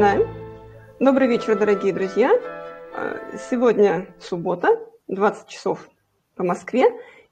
[0.00, 0.26] начинаем.
[0.98, 2.30] Добрый вечер, дорогие друзья.
[2.94, 5.90] Э, сегодня суббота, 20 часов
[6.36, 6.86] по Москве,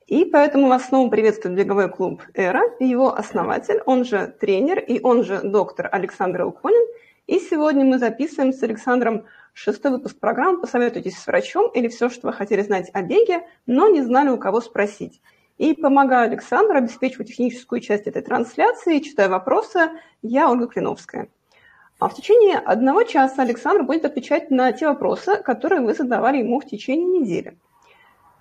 [0.07, 5.25] и поэтому вас снова приветствует беговой клуб «Эра», его основатель, он же тренер и он
[5.25, 6.87] же доктор Александр Илконин.
[7.27, 12.27] И сегодня мы записываем с Александром шестой выпуск программы «Посоветуйтесь с врачом» или все, что
[12.27, 15.23] вы хотели знать о беге, но не знали, у кого спросить.
[15.57, 19.89] И помогаю Александру обеспечивать техническую часть этой трансляции, читая вопросы,
[20.21, 21.29] я Ольга Клиновская.
[21.99, 26.61] А в течение одного часа Александр будет отвечать на те вопросы, которые вы задавали ему
[26.61, 27.59] в течение недели.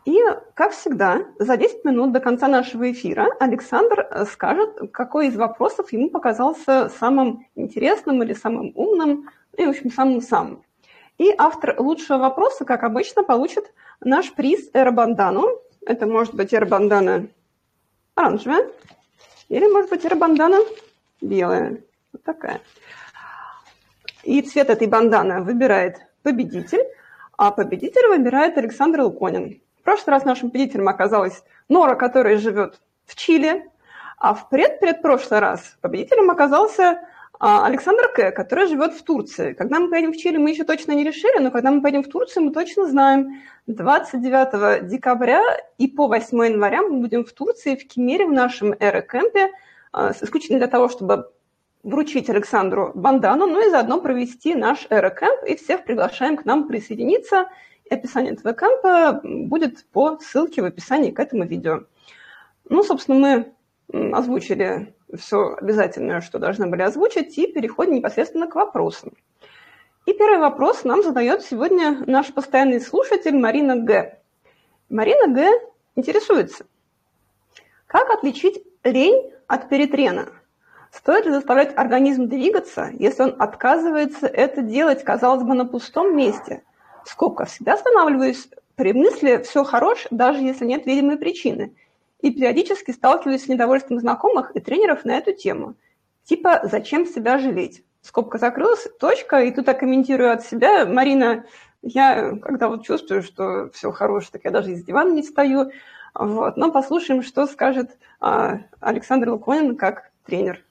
[0.05, 0.17] И,
[0.53, 6.09] как всегда, за 10 минут до конца нашего эфира Александр скажет, какой из вопросов ему
[6.09, 10.63] показался самым интересным или самым умным, и, в общем, самым-самым.
[11.17, 15.59] И автор лучшего вопроса, как обычно, получит наш приз Эробандану.
[15.85, 17.27] Это может быть Эробандана
[18.13, 18.69] оранжевая,
[19.49, 20.59] или может быть Эробандана
[21.21, 21.81] белая.
[22.13, 22.61] Вот такая.
[24.27, 26.83] И цвет этой банданы выбирает победитель,
[27.37, 29.61] а победитель выбирает Александр Луконин.
[29.79, 33.63] В прошлый раз нашим победителем оказалась Нора, которая живет в Чили,
[34.17, 37.07] а в предпредпрошлый раз победителем оказался
[37.39, 39.53] а, Александр К., который живет в Турции.
[39.53, 42.09] Когда мы поедем в Чили, мы еще точно не решили, но когда мы поедем в
[42.09, 43.41] Турцию, мы точно знаем.
[43.67, 45.41] 29 декабря
[45.77, 49.51] и по 8 января мы будем в Турции, в Кемере, в нашем эро-кемпе,
[49.93, 51.31] а, исключительно для того, чтобы
[51.83, 57.49] вручить Александру бандану, ну и заодно провести наш Эро-кэмп, и всех приглашаем к нам присоединиться.
[57.85, 61.83] И описание этого кэмпа будет по ссылке в описании к этому видео.
[62.69, 63.53] Ну, собственно,
[63.87, 69.13] мы озвучили все обязательное, что должны были озвучить, и переходим непосредственно к вопросам.
[70.05, 74.19] И первый вопрос нам задает сегодня наш постоянный слушатель Марина Г.
[74.89, 75.49] Марина Г.
[75.95, 76.65] интересуется,
[77.87, 80.29] как отличить лень от перетрена?
[80.97, 86.63] Стоит ли заставлять организм двигаться, если он отказывается это делать, казалось бы, на пустом месте?
[87.05, 87.45] Скобка.
[87.45, 91.75] Всегда останавливаюсь при мысли «все хорош», даже если нет видимой причины.
[92.21, 95.75] И периодически сталкиваюсь с недовольством знакомых и тренеров на эту тему.
[96.23, 100.85] Типа «зачем себя жалеть?» Скобка закрылась, точка, и тут я комментирую от себя.
[100.85, 101.45] Марина,
[101.83, 105.71] я когда вот чувствую, что все хорошее, так я даже из дивана не встаю.
[106.15, 106.57] Вот.
[106.57, 110.63] Но послушаем, что скажет а, Александр Луконин как тренер.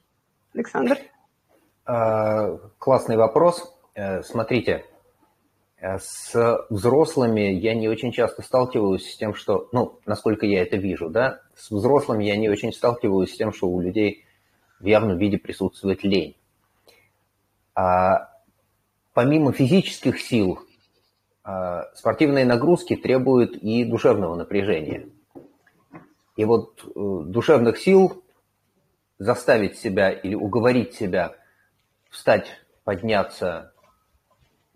[0.56, 0.98] Александр?
[1.84, 3.78] А, классный вопрос.
[3.94, 4.86] Э, смотрите,
[5.78, 10.78] э, с взрослыми я не очень часто сталкиваюсь с тем, что, ну, насколько я это
[10.78, 14.24] вижу, да, с взрослыми я не очень сталкиваюсь с тем, что у людей
[14.80, 16.38] в явном виде присутствует лень.
[17.74, 18.30] А
[19.12, 20.58] помимо физических сил,
[21.44, 25.10] а, спортивные нагрузки требуют и душевного напряжения.
[26.36, 26.88] И вот э,
[27.26, 28.22] душевных сил
[29.18, 31.34] заставить себя или уговорить себя
[32.10, 32.46] встать,
[32.84, 33.72] подняться,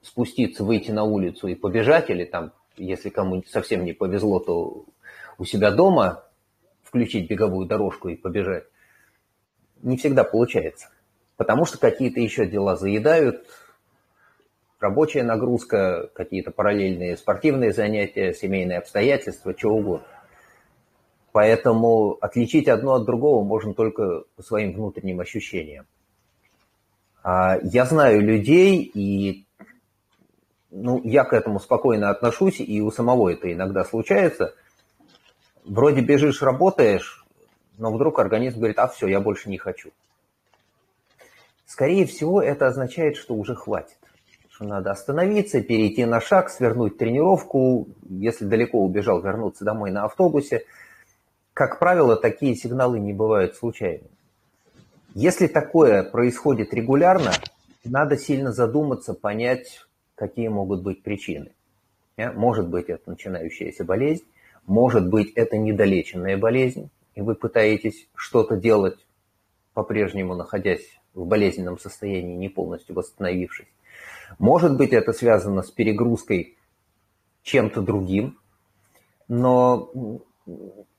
[0.02, 4.84] спуститься, выйти на улицу и побежать, или там, если кому совсем не повезло, то
[5.38, 6.24] у себя дома
[6.82, 8.64] включить беговую дорожку и побежать,
[9.82, 10.90] не всегда получается.
[11.36, 13.46] Потому что какие-то еще дела заедают,
[14.78, 20.06] рабочая нагрузка, какие-то параллельные спортивные занятия, семейные обстоятельства, чего угодно.
[21.32, 25.86] Поэтому отличить одно от другого можно только по своим внутренним ощущениям.
[27.22, 29.44] А, я знаю людей, и
[30.70, 34.54] ну, я к этому спокойно отношусь, и у самого это иногда случается.
[35.64, 37.24] Вроде бежишь, работаешь,
[37.78, 39.90] но вдруг организм говорит, а все, я больше не хочу.
[41.66, 43.98] Скорее всего, это означает, что уже хватит.
[44.48, 47.86] Что надо остановиться, перейти на шаг, свернуть тренировку.
[48.08, 50.64] Если далеко убежал, вернуться домой на автобусе–
[51.60, 54.08] как правило, такие сигналы не бывают случайными.
[55.12, 57.32] Если такое происходит регулярно,
[57.84, 59.84] надо сильно задуматься, понять,
[60.14, 61.52] какие могут быть причины.
[62.17, 64.25] Может быть, это начинающаяся болезнь,
[64.64, 68.96] может быть, это недолеченная болезнь, и вы пытаетесь что-то делать,
[69.75, 73.69] по-прежнему находясь в болезненном состоянии, не полностью восстановившись.
[74.38, 76.56] Может быть, это связано с перегрузкой
[77.43, 78.38] чем-то другим,
[79.29, 79.90] но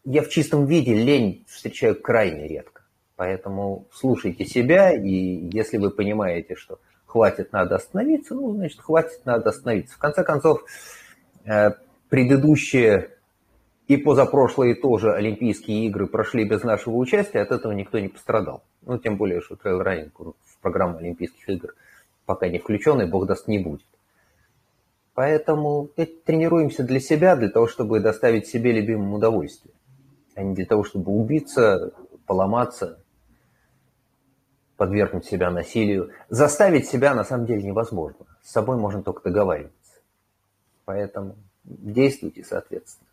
[0.04, 2.82] я в чистом виде лень встречаю крайне редко.
[3.16, 9.50] Поэтому слушайте себя, и если вы понимаете, что хватит, надо остановиться, ну, значит, хватит, надо
[9.50, 9.96] остановиться.
[9.96, 10.64] В конце концов,
[11.46, 11.72] э,
[12.10, 13.12] предыдущие
[13.88, 18.64] и позапрошлые тоже Олимпийские игры прошли без нашего участия, от этого никто не пострадал.
[18.82, 21.76] Ну, тем более, что трейл-раннинг в программу Олимпийских игр
[22.26, 23.86] пока не включен, и бог даст не будет.
[25.14, 25.90] Поэтому
[26.26, 29.74] тренируемся для себя, для того, чтобы доставить себе любимым удовольствие
[30.36, 31.94] а не для того, чтобы убиться,
[32.26, 33.00] поломаться.
[34.78, 36.12] подвергнуть себя насилию.
[36.30, 38.26] Заставить себя на самом деле невозможно.
[38.42, 39.94] С собой можно только договариваться.
[40.86, 43.08] Поэтому действуйте соответственно.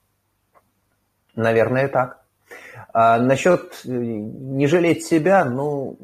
[1.35, 2.25] Наверное, так.
[2.93, 5.99] А насчет э, не жалеть себя, ну,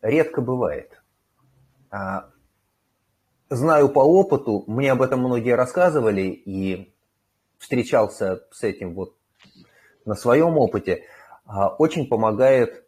[0.00, 1.02] редко бывает.
[1.90, 2.30] А,
[3.50, 6.94] знаю по опыту, мне об этом многие рассказывали, и
[7.58, 9.17] встречался с этим вот
[10.08, 11.04] на своем опыте,
[11.44, 12.84] а, очень помогает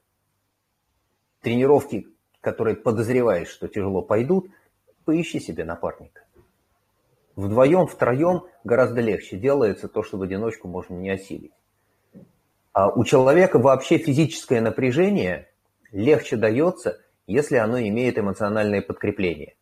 [1.42, 2.08] тренировки,
[2.40, 4.48] которые подозреваешь, что тяжело пойдут,
[5.04, 6.22] поищи себе напарника.
[7.36, 11.52] Вдвоем, втроем гораздо легче делается то, что в одиночку можно не осилить.
[12.72, 15.48] А у человека вообще физическое напряжение
[15.92, 19.56] легче дается, если оно имеет эмоциональное подкрепление.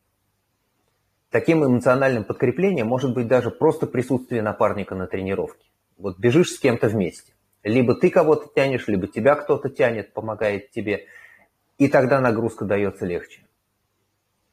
[1.31, 5.69] Таким эмоциональным подкреплением может быть даже просто присутствие напарника на тренировке.
[5.99, 7.33] Вот бежишь с кем-то вместе.
[7.69, 11.07] Либо ты кого-то тянешь, либо тебя кто-то тянет, помогает тебе.
[11.77, 13.43] И тогда нагрузка дается легче.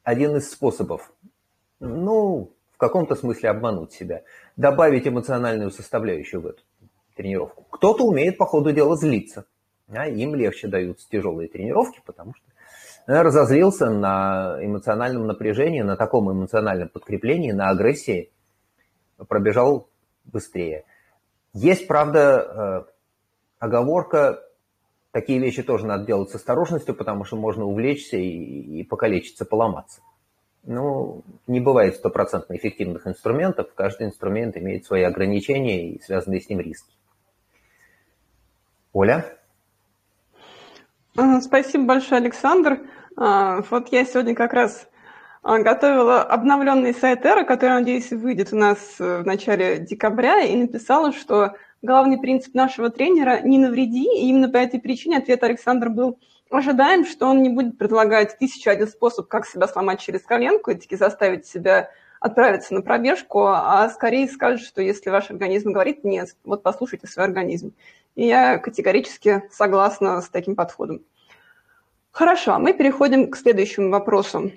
[0.04, 1.12] Один из способов,
[1.80, 4.22] ну, в каком-то смысле обмануть себя,
[4.56, 6.62] добавить эмоциональную составляющую в эту
[7.16, 7.64] тренировку.
[7.70, 9.46] Кто-то умеет по ходу дела злиться.
[9.88, 12.44] А им легче даются тяжелые тренировки, потому что
[13.06, 18.30] разозлился на эмоциональном напряжении, на таком эмоциональном подкреплении, на агрессии,
[19.28, 19.88] пробежал
[20.24, 20.84] быстрее.
[21.52, 22.95] Есть, правда, э,
[23.66, 24.42] оговорка,
[25.12, 30.00] такие вещи тоже надо делать с осторожностью, потому что можно увлечься и, и покалечиться, поломаться.
[30.64, 36.60] Ну, не бывает стопроцентно эффективных инструментов, каждый инструмент имеет свои ограничения и связанные с ним
[36.60, 36.92] риски.
[38.92, 39.24] Оля?
[41.40, 42.80] Спасибо большое, Александр.
[43.16, 44.88] А, вот я сегодня как раз
[45.42, 50.56] а, готовила обновленный сайт Эра, который, надеюсь, выйдет у нас э, в начале декабря, и
[50.56, 55.88] написала, что главный принцип нашего тренера– не навреди, и именно по этой причине ответ Александра
[55.88, 56.18] был
[56.50, 60.74] ожидаем, что он не будет предлагать тысячу один способ, как себя сломать через коленку и
[60.74, 61.90] таки заставить себя
[62.20, 67.26] отправиться на пробежку, а скорее скажет, что если ваш организм говорит «нет», вот послушайте свой
[67.26, 67.74] организм.
[68.14, 71.02] И я категорически согласна с таким подходом.
[72.10, 74.50] Хорошо, а мы переходим к следующему вопросу.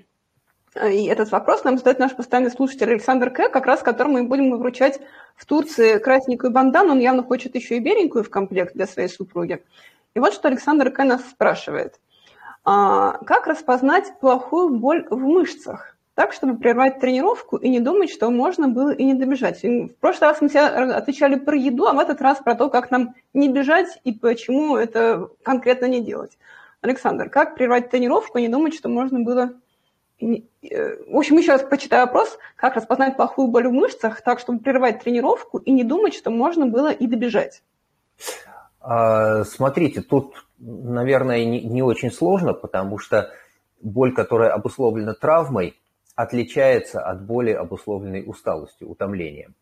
[0.76, 4.56] И этот вопрос нам задает наш постоянный слушатель Александр К., как раз которому мы будем
[4.56, 5.00] вручать
[5.36, 6.92] в Турции красненькую бандану.
[6.92, 9.64] Он явно хочет еще и беленькую в комплект для своей супруги.
[10.14, 11.04] И вот что Александр К.
[11.04, 12.00] нас спрашивает.
[12.66, 15.96] А, как распознать плохую боль в мышцах?
[16.14, 19.64] Так, чтобы прервать тренировку и не думать, что можно было и не добежать.
[19.64, 22.92] В прошлый раз мы все отвечали про еду, а в этот раз про то, как
[22.92, 26.38] нам не бежать и почему это конкретно не делать.
[26.82, 29.54] Александр, как прервать тренировку и не думать, что можно было...
[30.22, 32.38] Э, в общем, еще раз почитаю вопрос.
[32.56, 36.66] Как распознать плохую боль в мышцах так, чтобы прервать тренировку и не думать, что можно
[36.66, 37.64] было и добежать?
[38.82, 43.32] А, смотрите, тут, наверное, не очень сложно, потому что
[43.82, 45.80] боль, которая обусловлена травмой,
[46.16, 49.56] отличается от боли, обусловленной усталостью, утомлением.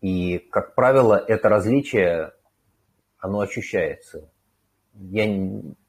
[0.00, 2.32] И, как правило, это различие,
[3.18, 4.30] оно ощущается.
[4.94, 5.26] Я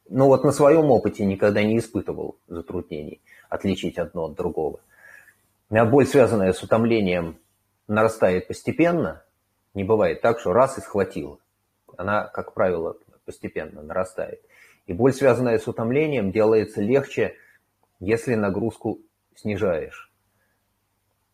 [0.10, 4.80] ну вот на своем опыте никогда не испытывал затруднений отличить одно от другого.
[5.70, 7.38] У боль, связанная с утомлением,
[7.88, 9.24] нарастает постепенно.
[9.74, 11.40] Не бывает так, что раз и схватила.
[11.98, 14.42] Она, как правило, постепенно нарастает.
[14.86, 17.36] И боль, связанная с утомлением, делается легче,
[18.00, 19.00] если нагрузку
[19.36, 20.12] снижаешь.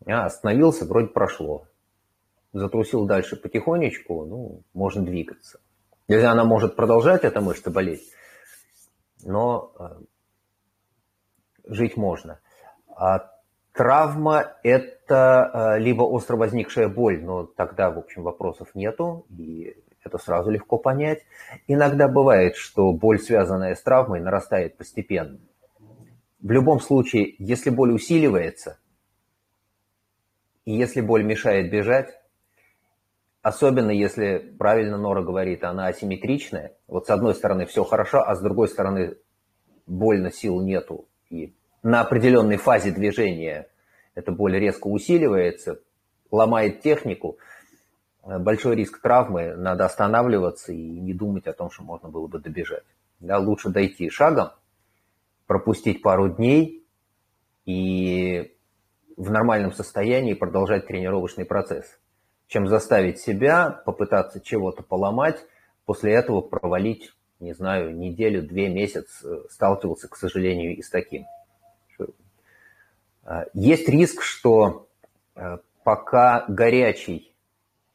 [0.05, 1.67] А, остановился, вроде прошло.
[2.51, 5.59] Затрусил дальше потихонечку, ну, можно двигаться.
[6.07, 8.11] Если она может продолжать, эта мышца болеть,
[9.25, 9.85] но э,
[11.65, 12.39] жить можно.
[12.95, 13.31] А
[13.73, 20.17] травма– это э, либо остро возникшая боль, но тогда, в общем, вопросов нету, и это
[20.17, 21.25] сразу легко понять.
[21.67, 25.39] Иногда бывает, что боль, связанная с травмой, нарастает постепенно.
[26.39, 28.77] В любом случае, если боль усиливается,
[30.65, 32.19] и если боль мешает бежать,
[33.43, 36.77] Особенно если, правильно Нора говорит, она асимметричная.
[36.87, 39.17] Вот с одной стороны все хорошо, а с другой стороны
[39.85, 41.09] больно, сил нету.
[41.29, 43.67] И на определенной фазе движения
[44.15, 45.81] эта боль резко усиливается,
[46.31, 47.37] ломает технику.
[48.23, 52.85] Большой риск травмы, надо останавливаться и не думать о том, что можно было бы добежать.
[53.19, 54.51] Да, лучше дойти шагом,
[55.47, 56.87] пропустить пару дней
[57.65, 58.55] и
[59.17, 61.99] в нормальном состоянии продолжать тренировочный процесс
[62.53, 65.43] чем заставить себя попытаться чего-то поломать,
[65.85, 71.25] после этого провалить, не знаю, неделю, две, месяц, э, сталкивался, к сожалению, и с таким.
[73.25, 74.87] Э, есть риск, что
[75.35, 77.33] э, пока горячий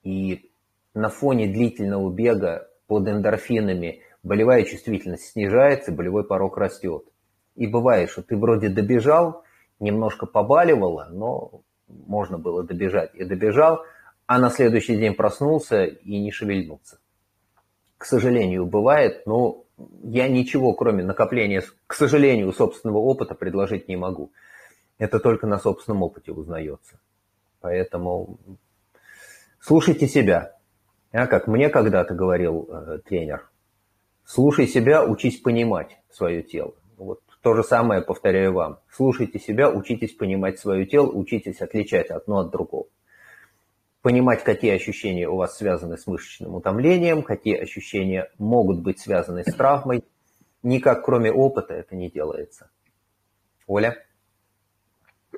[0.03, 0.51] и
[0.93, 7.05] на фоне длительного бега под эндорфинами болевая чувствительность снижается, болевой порог растет.
[7.55, 9.45] И бывает, что ты вроде добежал,
[9.79, 13.15] немножко побаливало, но можно было добежать.
[13.15, 13.85] И добежал,
[14.29, 16.99] а на следующий день проснулся и не шевельнулся.
[17.97, 19.65] К сожалению, бывает, но
[20.05, 24.31] я ничего, кроме накопления, к сожалению, собственного опыта предложить не могу.
[24.99, 27.01] Это только на собственном опыте узнается.
[27.63, 28.39] Поэтому
[29.61, 30.55] слушайте себя.
[31.11, 33.49] А как мне когда-то говорил э, тренер,
[34.27, 36.75] слушай себя, учись понимать свое тело.
[36.99, 38.79] Вот то же самое повторяю вам.
[38.91, 42.89] Слушайте себя, учитесь понимать свое тело, учитесь отличать одно от другого.
[44.03, 49.53] Понимать, какие ощущения у вас связаны с мышечным утомлением, какие ощущения могут быть связаны с
[49.53, 50.05] травмой.
[50.63, 52.71] Никак кроме опыта это не делается.
[53.67, 53.97] Оля?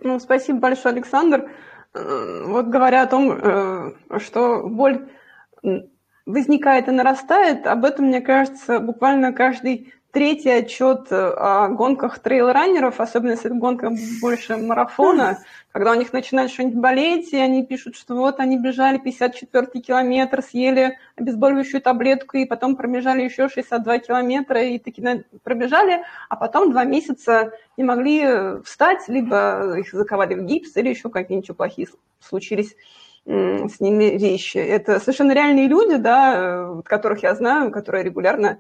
[0.03, 1.51] Ну, спасибо большое, Александр.
[1.95, 5.09] Э, вот говоря о том, э, что боль
[6.27, 13.01] возникает и нарастает, об этом, мне кажется, буквально каждый третий отчет э, о гонках трейл-раннеров,
[13.01, 13.91] особенно если это гонка
[14.21, 15.39] больше марафона,
[15.73, 20.43] когда у них начинает что-нибудь болеть, и они пишут, что вот они бежали 54 километр,
[20.43, 25.03] съели обезболивающую таблетку, и потом пробежали еще 62 километра, и таки
[25.43, 30.89] пробежали, а потом два месяца не могли э, встать, либо их заковали в гипс, или
[30.89, 31.89] еще какие-нибудь плохие
[32.21, 32.75] случились
[33.27, 34.57] с ними вещи.
[34.57, 38.59] Это совершенно реальные люди, да, э, которых я знаю, которые регулярно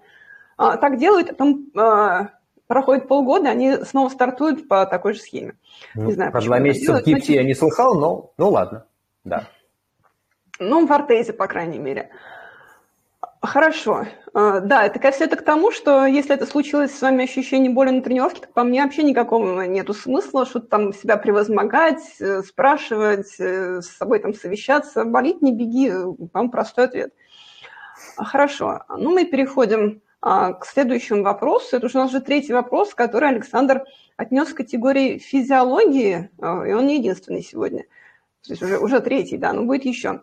[0.76, 2.31] так делают, а потом а,
[2.67, 5.55] проходит полгода, они снова стартуют по такой же схеме.
[5.95, 8.85] Ну, не знаю, про два месяца в гипсе я не слыхал, но ну ладно,
[9.25, 9.49] да.
[10.59, 12.11] Ну, в артезе, по крайней мере.
[13.43, 14.07] Хорошо.
[14.35, 17.88] А, да, это все это к тому, что если это случилось с вами ощущение боли
[17.88, 23.35] на тренировке, то по мне вообще никакого нету смысла что-то там себя превозмогать, э, спрашивать,
[23.38, 25.07] э, с собой там совещаться.
[25.07, 25.90] Болит, не беги,
[26.35, 27.14] вам простой ответ.
[28.19, 28.83] Хорошо.
[28.90, 31.77] Ну, мы переходим а, к следующему вопросу.
[31.77, 33.85] Это уже у нас уже третий вопрос, который Александр
[34.21, 37.85] отнес к категории физиологии, а, и он не единственный сегодня.
[38.47, 40.23] То есть уже, уже третий, да, но будет еще.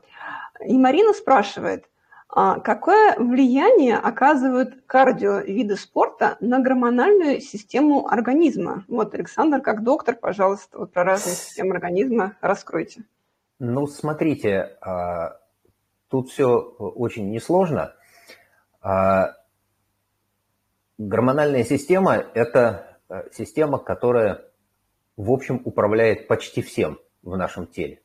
[0.64, 1.90] И Марина спрашивает,
[2.30, 8.84] а, какое влияние оказывают кардиовиды спорта на гормональную систему организма?
[8.88, 13.04] Вот, Александр, как доктор, пожалуйста, вот про разные системы организма раскройте.
[13.60, 14.78] Ну, смотрите,
[16.10, 17.96] тут все очень несложно.
[20.98, 24.44] Гормональная система– это э, система, которая,
[25.16, 28.02] в общем, управляет почти всем в нашем теле.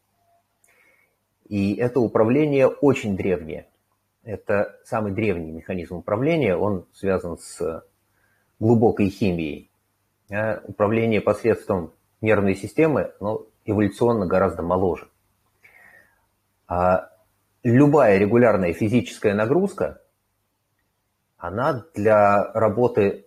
[1.49, 3.67] И это управление очень древнее.
[4.25, 7.83] Это самый древний механизм управления, он связан с
[8.61, 9.71] глубокой химией.
[10.31, 15.09] А управление посредством нервной системы ну, эволюционно гораздо моложе.
[16.69, 17.11] А
[17.63, 20.02] любая регулярная физическая нагрузка
[21.43, 23.27] она для работы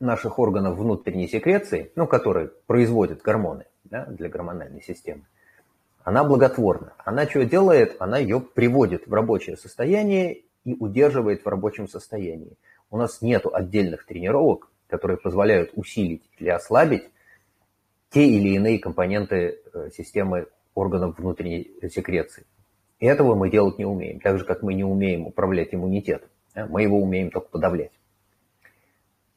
[0.00, 5.22] наших органов внутренней секреции, ну, которые производят гормоны да, для гормональной системы,
[6.02, 6.94] она благотворна.
[7.04, 7.94] Она что делает?
[8.00, 12.56] Она ее приводит в рабочее состояние и удерживает в рабочем состоянии.
[12.90, 17.04] У нас нет отдельных тренировок, которые позволяют усилить или ослабить
[18.08, 22.46] те или иные компоненты э, системы органов внутренней секреции.
[22.98, 26.28] Этого мы делать не умеем, так же, как мы не умеем управлять иммунитетом.
[26.54, 27.92] Мы его умеем только подавлять.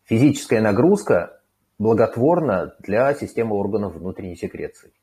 [0.06, 1.42] Физическая нагрузка
[1.80, 4.94] благотворна для системы органов внутренней секреции.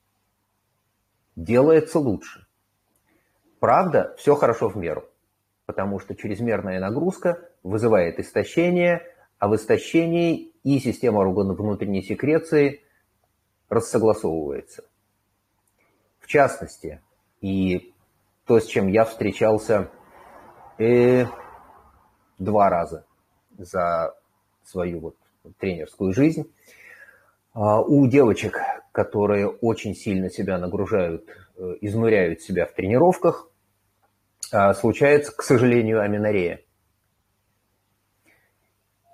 [1.36, 2.46] Делается лучше.
[3.60, 5.04] Правда, все хорошо в меру,
[5.66, 9.02] потому что чрезмерная нагрузка вызывает истощение,
[9.38, 12.82] а в истощении и система органов внутренней секреции
[13.68, 14.84] рассогласовывается.
[16.18, 17.00] В частности,
[17.40, 17.94] и
[18.46, 19.90] то, с чем я встречался
[20.78, 21.24] э,
[22.40, 23.04] два раза
[23.56, 24.14] за
[24.64, 25.16] свою вот
[25.58, 26.52] тренерскую жизнь.
[27.52, 28.58] А, у девочек,
[28.92, 33.48] которые очень сильно себя нагружают, э, изнуряют себя в тренировках,
[34.52, 36.60] а, случается, к сожалению, аминорея.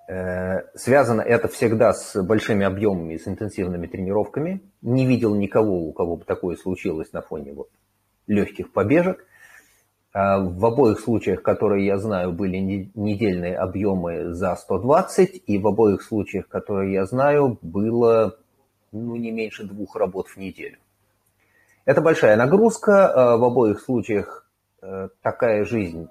[0.09, 4.61] Э, связано это всегда с большими объемами, с интенсивными тренировками.
[4.81, 7.69] Не видел никого, у кого бы такое случилось на фоне вот
[8.25, 9.25] легких побежек–
[10.13, 16.47] в обоих случаях, которые я знаю, были недельные объемы за 120, и в обоих случаях,
[16.47, 18.37] которые я знаю, было
[18.91, 20.77] ну, не меньше двух работ в неделю.
[21.85, 24.49] Это большая нагрузка, а, в обоих случаях
[24.81, 26.09] э, такая жизнь,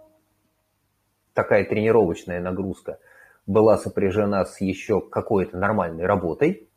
[1.35, 2.99] такая тренировочная нагрузка
[3.47, 6.69] была сопряжена с еще какой-то нормальной работой,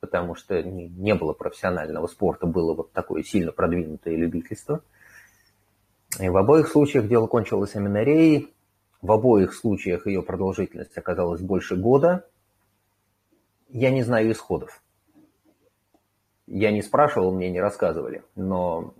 [0.00, 4.80] потому что не было профессионального спорта, было вот такое сильно продвинутое любительство–
[6.22, 8.52] и в обоих случаях дело кончилось аминореей.
[9.00, 12.24] В обоих случаях ее продолжительность оказалась больше года.
[13.68, 14.82] Я не знаю исходов.
[16.46, 18.94] Я не спрашивал, мне не рассказывали, но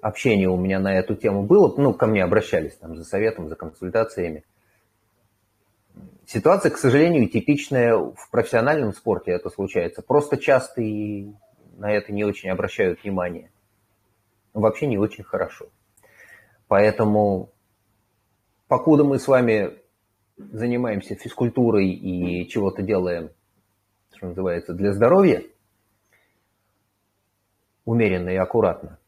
[0.00, 3.56] общение у меня на эту тему было, ну, ко мне обращались там за советом, за
[3.56, 4.44] консультациями.
[6.26, 10.02] Ситуация, к сожалению, типичная в профессиональном спорте, это случается.
[10.02, 11.32] Просто часто и
[11.76, 13.50] на это не очень обращают внимание.
[14.54, 15.66] Вообще не очень хорошо.
[16.68, 17.52] Поэтому,
[18.68, 19.78] покуда мы с вами
[20.36, 23.30] занимаемся физкультурой и чего-то делаем,
[24.14, 25.42] что называется, для здоровья,
[27.84, 28.98] умеренно и аккуратно,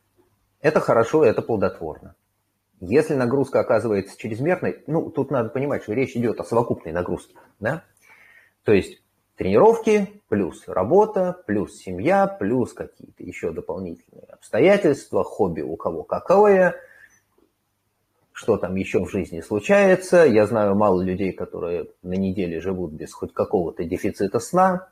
[0.61, 2.15] это хорошо, это плодотворно.
[2.81, 7.85] Если нагрузка оказывается чрезмерной, ну, тут надо понимать, что речь идет о совокупной нагрузке, да?
[8.65, 9.04] То есть
[9.37, 16.77] тренировки, плюс работа, плюс семья, плюс какие-то еще дополнительные обстоятельства, хобби у кого какое,
[18.33, 20.25] что там еще в жизни случается.
[20.25, 24.89] Я знаю мало людей, которые на неделе живут без хоть какого-то дефицита сна.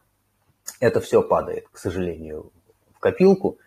[0.80, 2.52] Это все падает, к сожалению,
[2.94, 3.58] в копилку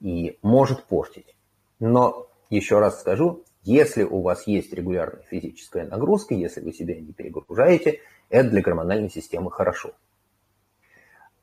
[0.00, 1.34] и может портить.
[1.80, 7.12] Но еще раз скажу, если у вас есть регулярная физическая нагрузка, если вы себя не
[7.12, 9.92] перегружаете, это для гормональной системы хорошо.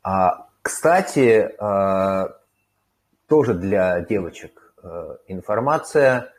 [0.04, 2.38] А, кстати, а,
[3.28, 6.34] тоже для девочек а, информация.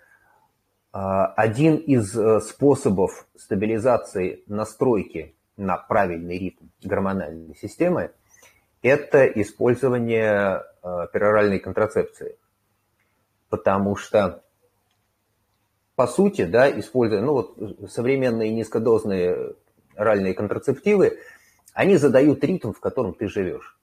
[0.92, 8.12] А, один из а, способов стабилизации настройки на правильный ритм гормональной системы–
[8.82, 12.36] это использование а, пероральной контрацепции
[13.52, 14.42] потому что,
[15.94, 19.52] по сути, да, используя, ну вот современные низкодозные
[19.94, 21.18] оральные контрацептивы,
[21.72, 23.78] они задают ритм, в котором ты живешь.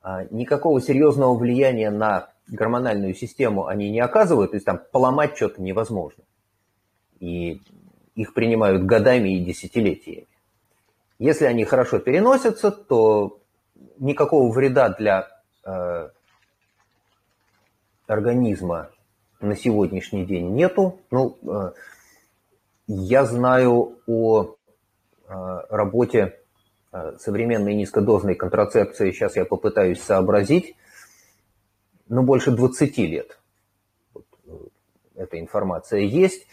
[0.00, 5.60] А никакого серьезного влияния на гормональную систему они не оказывают, то есть там поломать что-то
[5.60, 6.24] невозможно.
[7.20, 7.60] И
[8.14, 10.26] их принимают годами и десятилетиями.
[11.18, 13.40] Если они хорошо переносятся, то
[13.98, 15.28] никакого вреда для
[15.64, 16.10] э,
[18.06, 18.90] организма
[19.40, 21.00] на сегодняшний день нету.
[21.10, 21.72] Ну, э,
[22.86, 26.37] я знаю о э, работе
[27.18, 30.76] современной низкодозной контрацепции, сейчас я попытаюсь сообразить,
[32.08, 33.38] ну, больше 20 лет.
[34.14, 34.26] Вот,
[35.14, 36.46] эта информация есть.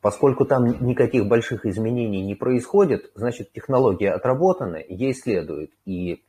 [0.00, 5.72] Поскольку там никаких больших изменений не происходит, значит, технология отработана, ей следует.
[5.86, 6.22] И,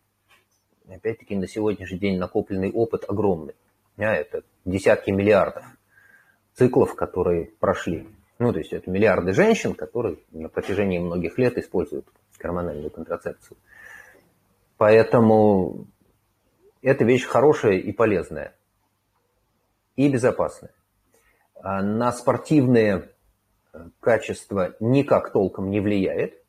[0.88, 3.56] опять-таки, на сегодняшний день накопленный опыт огромный
[4.00, 5.66] дня это десятки миллиардов
[6.54, 8.08] циклов, которые прошли.
[8.40, 12.08] Ну, то есть это миллиарды женщин, которые на протяжении многих лет используют
[12.40, 13.58] гормональную контрацепцию.
[14.78, 15.88] Поэтому
[16.82, 18.56] это вещь хорошая и полезная.
[19.98, 20.72] И безопасная.
[21.56, 23.10] А на спортивные
[23.74, 26.42] э, качества никак толком не влияет.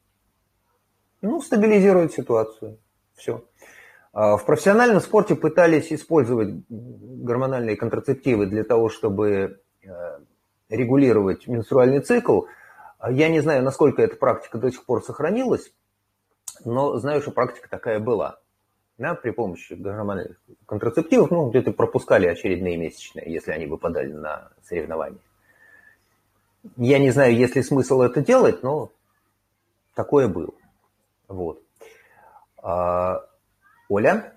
[1.21, 2.79] Ну, стабилизирует ситуацию.
[3.17, 3.45] Все.
[4.13, 10.19] А, в профессиональном спорте пытались использовать гормональные контрацептивы для того, чтобы э,
[10.71, 12.45] регулировать менструальный цикл.
[13.09, 15.73] Я не знаю, насколько эта практика до сих пор сохранилась,
[16.65, 18.39] но знаю, что практика такая была.
[18.99, 25.21] Да, при помощи гормональных контрацептивов, ну, где-то пропускали очередные месячные, если они выпадали на соревнования.
[26.77, 28.93] Я не знаю, есть ли смысл это делать, но
[29.95, 30.53] такое было.
[31.29, 31.63] Вот.
[32.63, 33.25] А,
[33.89, 34.35] Оля?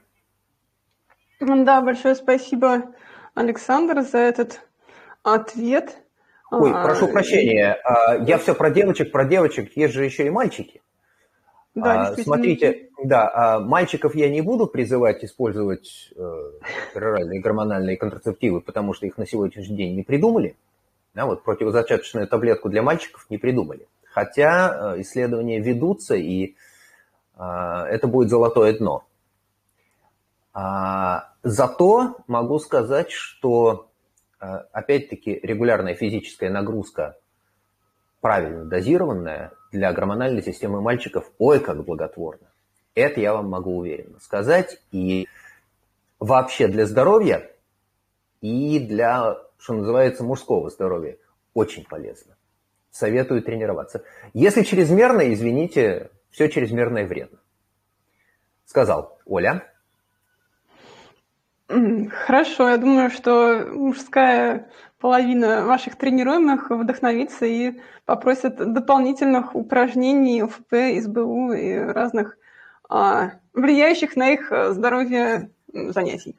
[1.41, 2.93] Да, большое спасибо,
[3.34, 4.62] Александр, за этот
[5.24, 6.03] ответ.
[6.54, 10.30] Ой, а, прошу прощения, а, я все про девочек, про девочек, есть же еще и
[10.30, 10.82] мальчики.
[11.74, 16.52] Да, а, Смотрите, да, мальчиков я не буду призывать использовать э,
[16.94, 20.56] пероральные гормональные контрацептивы, потому что их на сегодняшний день не придумали.
[21.16, 23.88] Да, вот противозачаточную таблетку для мальчиков не придумали.
[24.06, 26.56] Хотя э, исследования ведутся, и
[27.36, 29.04] это будет золотое дно.
[30.54, 33.88] Зато могу сказать, что,
[34.72, 37.18] опять-таки, регулярная физическая нагрузка,
[38.22, 42.48] правильно дозированная, для гормональной системы мальчиков, ой, как благотворно.
[42.96, 44.80] Это я вам могу уверенно сказать.
[44.92, 45.28] И
[46.20, 47.50] вообще для здоровья
[48.40, 51.18] и для, что называется, мужского здоровья
[51.54, 52.36] очень полезно.
[52.92, 54.04] Советую тренироваться.
[54.34, 57.40] Если чрезмерно, извините, все чрезмерное вредно.
[58.66, 59.73] Сказал Оля.
[62.26, 71.54] Хорошо, я думаю, что мужская половина ваших тренируемых вдохновится и попросят дополнительных упражнений ОФП, СБУ
[71.54, 72.38] и разных
[72.90, 76.36] а, влияющих на их здоровье занятий.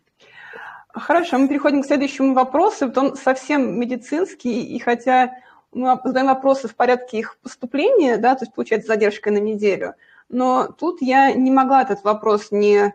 [0.95, 2.87] Хорошо, мы переходим к следующему вопросу.
[2.87, 5.33] Вот он совсем медицинский, и хотя
[5.73, 9.95] мы задаем вопросы в порядке их поступления, да, то есть получается задержкой на неделю.
[10.29, 12.93] Но тут я не могла этот вопрос не э,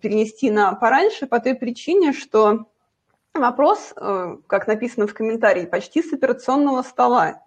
[0.00, 2.66] перенести на пораньше по той причине, что
[3.34, 7.42] вопрос, э, как написано в комментарии, почти с операционного стола.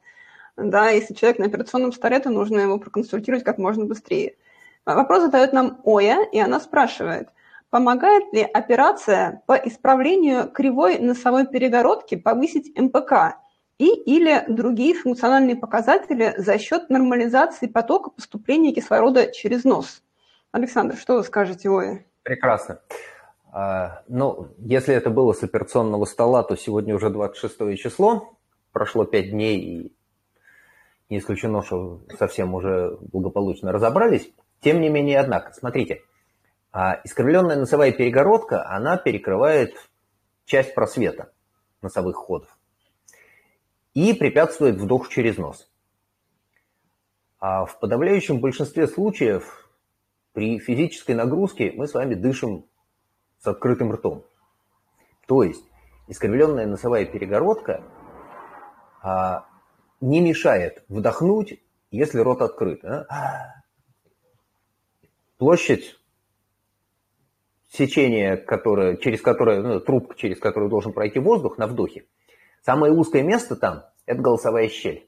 [0.56, 4.36] Да, если человек на операционном столе, то нужно его проконсультировать как можно быстрее.
[4.86, 7.30] Вопрос задает нам Оя, и она спрашивает,
[7.70, 13.38] помогает ли операция по исправлению кривой носовой перегородки повысить МПК
[13.80, 20.04] и или другие функциональные показатели за счет нормализации потока поступления кислорода через нос?
[20.52, 22.06] Александр, что вы скажете, Оя?
[22.24, 22.80] Прекрасно.
[23.52, 28.38] А, ну, если это было с операционного стола, то сегодня уже 26 число,
[28.72, 29.96] прошло 5 дней, и
[31.10, 34.32] не исключено, что совсем уже благополучно разобрались.
[34.62, 36.02] Тем не менее, однако, смотрите,
[36.72, 39.76] а, искривленная носовая перегородка, она перекрывает
[40.46, 41.32] часть просвета
[41.82, 42.58] носовых ходов
[43.94, 45.70] и препятствует вдоху через нос.
[47.40, 49.63] А в подавляющем большинстве случаев
[50.34, 52.66] при физической нагрузке мы с вами дышим
[53.40, 54.26] с открытым ртом.
[55.28, 55.64] То есть
[56.08, 57.84] искривленная носовая перегородка
[59.02, 59.46] а,
[60.02, 62.84] не мешает вдохнуть, если рот открыт.
[62.84, 63.64] А?
[65.38, 66.00] Площадь
[67.70, 72.06] сечения, которое, через которое, ну, трубка, через которую должен пройти воздух на вдохе,
[72.62, 75.08] самое узкое место там– это голосовая щель.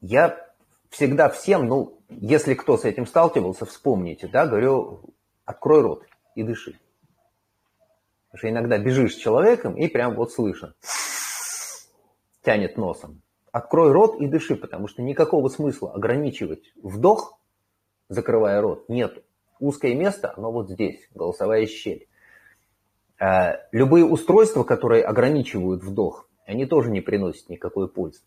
[0.00, 0.49] Я
[0.90, 6.78] всегда всем, ну, если кто с этим сталкивался, вспомните, да, говорю, открой рот и дыши.
[8.26, 10.74] Потому что иногда бежишь с человеком и прям вот слышно.
[12.42, 13.22] Тянет носом.
[13.50, 17.38] Открой рот и дыши, потому что никакого смысла ограничивать вдох,
[18.08, 19.24] закрывая рот, нет.
[19.58, 22.08] Узкое место, оно вот здесь, голосовая щель.
[23.18, 28.22] А, любые устройства, которые ограничивают вдох, они тоже не приносят никакой пользы.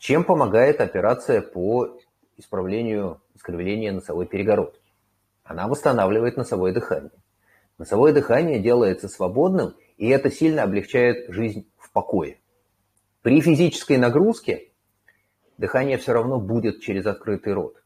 [0.00, 1.98] Чем помогает операция по
[2.38, 4.80] исправлению искривления носовой перегородки?
[5.44, 7.12] Она восстанавливает носовое дыхание.
[7.76, 12.38] Носовое дыхание делается свободным, и это сильно облегчает жизнь в покое.
[13.20, 14.70] При физической нагрузке
[15.58, 17.76] дыхание все равно будет через открытый рот.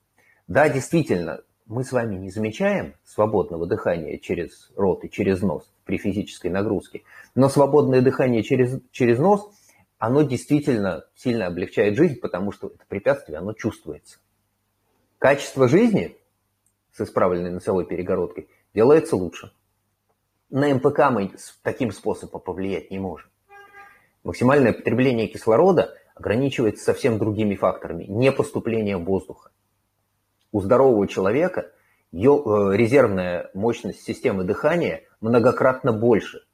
[0.46, 5.98] Да, действительно, мы с вами не замечаем свободного дыхания через рот и через нос при
[5.98, 7.02] физической нагрузке,
[7.34, 9.50] но свободное дыхание через, через нос–
[9.98, 14.18] оно действительно сильно облегчает жизнь, потому что это препятствие, оно чувствуется.
[15.18, 16.16] Качество жизни
[16.92, 19.52] с исправленной носовой перегородкой делается лучше.
[20.50, 23.30] На МПК мы таким способом повлиять не можем.
[24.22, 29.50] Максимальное потребление кислорода ограничивается совсем другими факторами, не поступлением воздуха.
[30.52, 31.72] У здорового человека
[32.12, 36.44] э, резервная мощность системы дыхания многократно больше,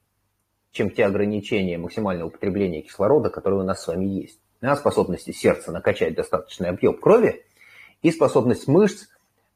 [0.72, 4.40] чем те ограничения максимального употребления кислорода, которые у нас с вами есть.
[4.60, 7.44] Да, способности сердца накачать достаточный объем крови
[8.02, 9.08] и способность мышц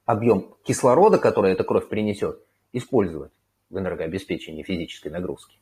[0.06, 2.40] объем кислорода, который эта кровь принесет,
[2.72, 3.32] использовать
[3.70, 5.58] в энергообеспечении физической нагрузки.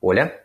[0.00, 0.44] Оля?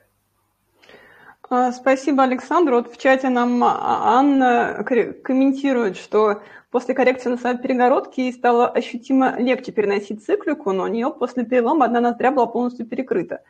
[1.50, 2.74] А, спасибо, Александр.
[2.74, 4.84] Вот в чате нам Анна
[5.24, 6.42] комментирует, что
[6.76, 11.86] После коррекции носовой перегородки ей стало ощутимо легче переносить циклику, но у нее после перелома
[11.86, 13.44] одна ноздря была полностью перекрыта.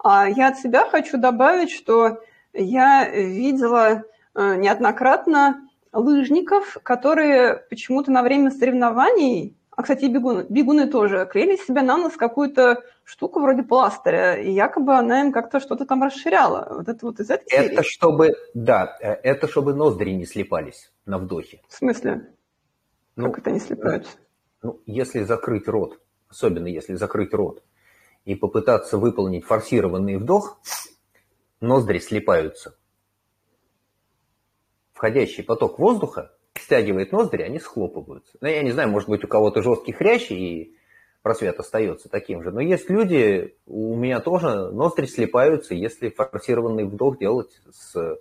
[0.00, 4.02] А я от себя хочу добавить, что я видела
[4.34, 5.60] э, неоднократно
[5.92, 11.96] лыжников, которые почему-то на время соревнований, а, кстати, и бегуны, бегуны тоже, клеили себе на
[11.96, 16.68] нос какую-то штуку вроде пластыря, и якобы она им как-то что-то там расширяла.
[16.70, 17.82] Вот это вот из этой Это серии.
[17.82, 21.62] чтобы, да, э, это чтобы ноздри не слепались на вдохе.
[21.68, 22.34] В смысле?
[23.16, 24.12] Ну, как это не слепаются?
[24.62, 27.62] Ну, если закрыть рот, особенно если закрыть рот,
[28.26, 30.60] и попытаться выполнить форсированный вдох,
[31.60, 32.76] ноздри слепаются.
[34.92, 36.32] Входящий поток воздуха
[36.72, 38.38] стягивает ноздри, они схлопываются.
[38.40, 40.74] Ну, я не знаю, может быть, у кого-то жесткий хрящ, и
[41.20, 42.50] просвет остается таким же.
[42.50, 48.18] Но есть люди, у меня тоже ноздри слепаются, если форсированный вдох делать с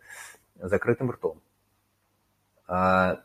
[0.60, 1.42] закрытым ртом.
[2.68, 3.22] А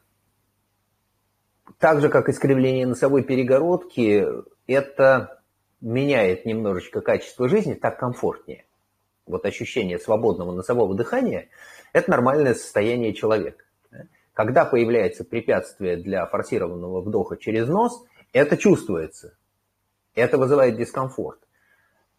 [1.78, 4.24] так же, как искривление носовой перегородки,
[4.68, 5.42] это
[5.80, 8.64] меняет немножечко качество жизни, так комфортнее.
[9.26, 11.48] Вот ощущение свободного носового дыхания–
[11.92, 13.65] это нормальное состояние человека.
[14.36, 19.38] Когда появляется препятствие для форсированного вдоха через нос, это чувствуется.
[20.14, 21.40] Это вызывает дискомфорт.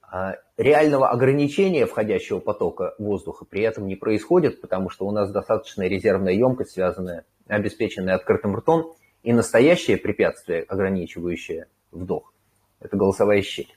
[0.01, 5.87] А реального ограничения входящего потока воздуха при этом не происходит, потому что у нас достаточная
[5.89, 12.33] резервная емкость, связанная, обеспеченная открытым ртом, и настоящее препятствие, ограничивающее вдох,
[12.79, 13.71] это голосовая щель.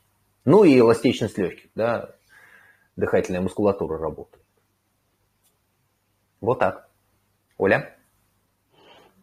[0.46, 2.14] Ну и эластичность легких, да,
[2.96, 4.42] дыхательная мускулатура работает.
[6.40, 6.88] Вот так.
[7.58, 7.99] Оля?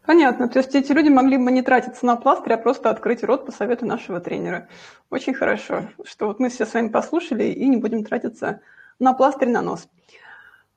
[0.07, 0.47] Понятно.
[0.47, 3.51] То есть эти люди могли бы не тратиться на пластырь, а просто открыть рот по
[3.51, 4.69] совету нашего тренера.
[5.09, 8.61] Очень хорошо, что вот мы все с вами послушали и не будем тратиться
[8.99, 9.89] на пластырь на нос.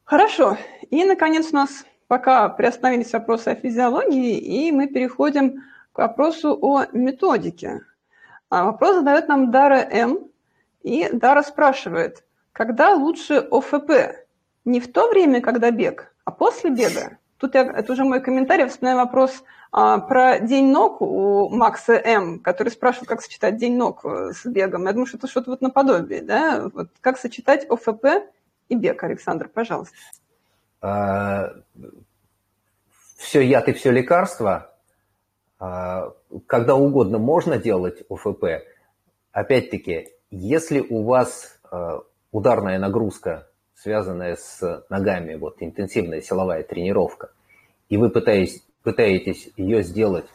[0.03, 0.59] Хорошо.
[0.91, 5.63] И, наконец, у нас пока приостановились вопросы о физиологии, и мы переходим
[5.93, 7.83] к вопросу о методике.
[8.49, 10.29] А вопрос задает нам Дара М.
[10.83, 13.93] И Дара спрашивает, когда лучше ОФП?
[14.65, 17.20] Не в то время, когда бег, а после бега?
[17.41, 22.39] Тут я, это уже мой комментарий, вспоминаю вопрос а, про день ног у Макса М,
[22.39, 24.85] который спрашивал, как сочетать день ног э, с бегом.
[24.85, 26.69] Я думаю, что это что-то вот наподобие, да?
[26.75, 28.05] Вот как сочетать ОФП
[28.69, 29.97] и бег, Александр, пожалуйста.
[30.83, 31.55] А,
[33.17, 34.75] все яд и все лекарство.
[35.59, 36.13] А,
[36.47, 38.45] когда угодно можно делать ОФП.
[39.33, 42.01] Опять-таки, если у вас а,
[42.33, 43.50] ударная нагрузка,
[43.83, 47.31] связанная с ногами, вот интенсивная силовая тренировка,
[47.89, 50.27] и вы пытаетесь, пытаетесь ее сделать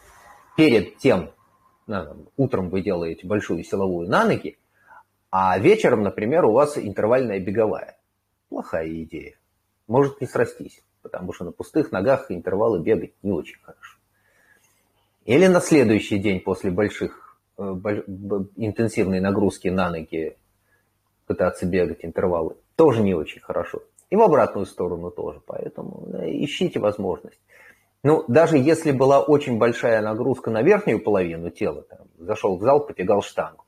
[0.57, 1.31] перед тем,
[2.37, 4.57] утром вы делаете большую силовую на ноги,
[5.29, 7.97] а вечером, например, у вас интервальная беговая.
[8.49, 9.35] Плохая идея.
[9.87, 13.97] Может не срастись, потому что на пустых ногах интервалы бегать не очень хорошо.
[15.25, 20.37] Или на следующий день после больших э, интенсивной нагрузки на ноги
[21.27, 22.55] пытаться бегать интервалы.
[22.75, 23.83] Тоже не очень хорошо.
[24.09, 25.41] И в обратную сторону тоже.
[25.45, 27.39] Поэтому ищите возможность.
[28.03, 32.85] Ну, даже если была очень большая нагрузка на верхнюю половину тела, там, зашел в зал,
[32.85, 33.65] потягал штангу,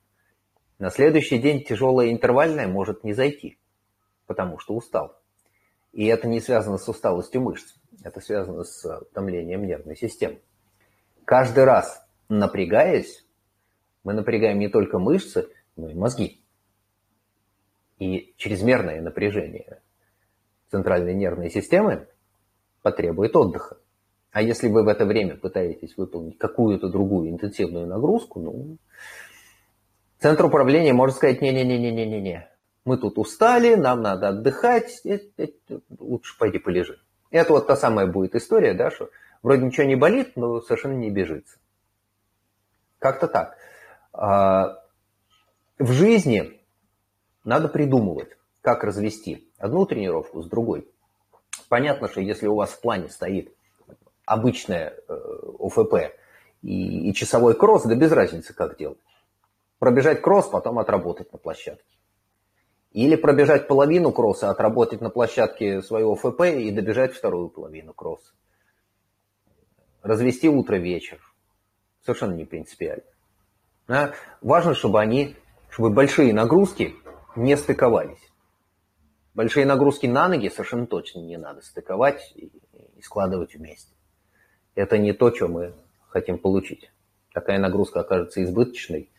[0.77, 3.57] на следующий день тяжелая интервальная может не зайти,
[4.27, 5.17] потому что устал.
[5.91, 10.39] И это не связано с усталостью мышц, это связано с утомлением нервной системы.
[11.25, 13.25] Каждый раз напрягаясь,
[14.03, 16.41] мы напрягаем не только мышцы, но и мозги.
[17.99, 19.81] И чрезмерное напряжение
[20.69, 22.07] центральной нервной системы
[22.81, 23.77] потребует отдыха.
[24.31, 28.77] А если вы в это время пытаетесь выполнить какую-то другую интенсивную нагрузку, ну,
[30.19, 32.49] центр управления может сказать, не-не-не-не-не-не,
[32.85, 35.01] мы тут устали, нам надо отдыхать,
[35.99, 36.99] лучше пойди полежи.
[37.31, 39.09] Это вот та самая будет история, да, что
[39.43, 41.57] Вроде ничего не болит, но совершенно не бежится.
[42.99, 43.55] Как-то так.
[44.11, 44.83] А,
[45.77, 46.56] в жизни
[47.47, 50.87] надо придумывать, как развести одну тренировку с другой.
[51.69, 53.53] Понятно, что если у вас в плане стоит
[54.25, 55.13] обычная э,
[55.59, 56.13] ОФП
[56.61, 58.99] и, и часовой кросс, да без разницы, как делать.
[59.79, 61.97] Пробежать кросс, потом отработать на площадке.
[62.91, 68.33] Или пробежать половину кросса, отработать на площадке своего ФП и добежать вторую половину кросса
[70.07, 71.19] развести утро-вечер.
[72.03, 73.03] Совершенно не принципиально.
[73.87, 74.13] Да?
[74.41, 75.35] Важно, чтобы они,
[75.69, 76.95] чтобы большие нагрузки
[77.37, 78.31] не стыковались.
[79.33, 82.51] Большие нагрузки на ноги совершенно точно не надо стыковать и,
[83.01, 83.93] складывать вместе.
[84.75, 85.73] Это не то, что мы
[86.09, 86.91] хотим получить.
[87.33, 89.11] Такая нагрузка окажется избыточной,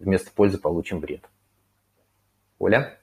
[0.00, 1.22] вместо пользы получим вред.
[2.58, 2.98] Оля?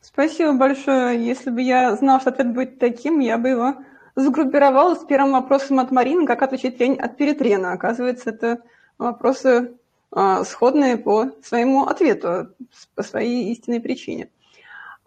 [0.00, 1.24] Спасибо большое.
[1.24, 3.74] Если бы я знал, что ответ будет таким, я бы его
[4.16, 7.72] загруппировала с первым вопросом от Марины, как отучить лень от перетрена.
[7.72, 8.62] Оказывается, это
[8.98, 9.76] вопросы
[10.44, 12.54] сходные по своему ответу,
[12.94, 14.30] по своей истинной причине.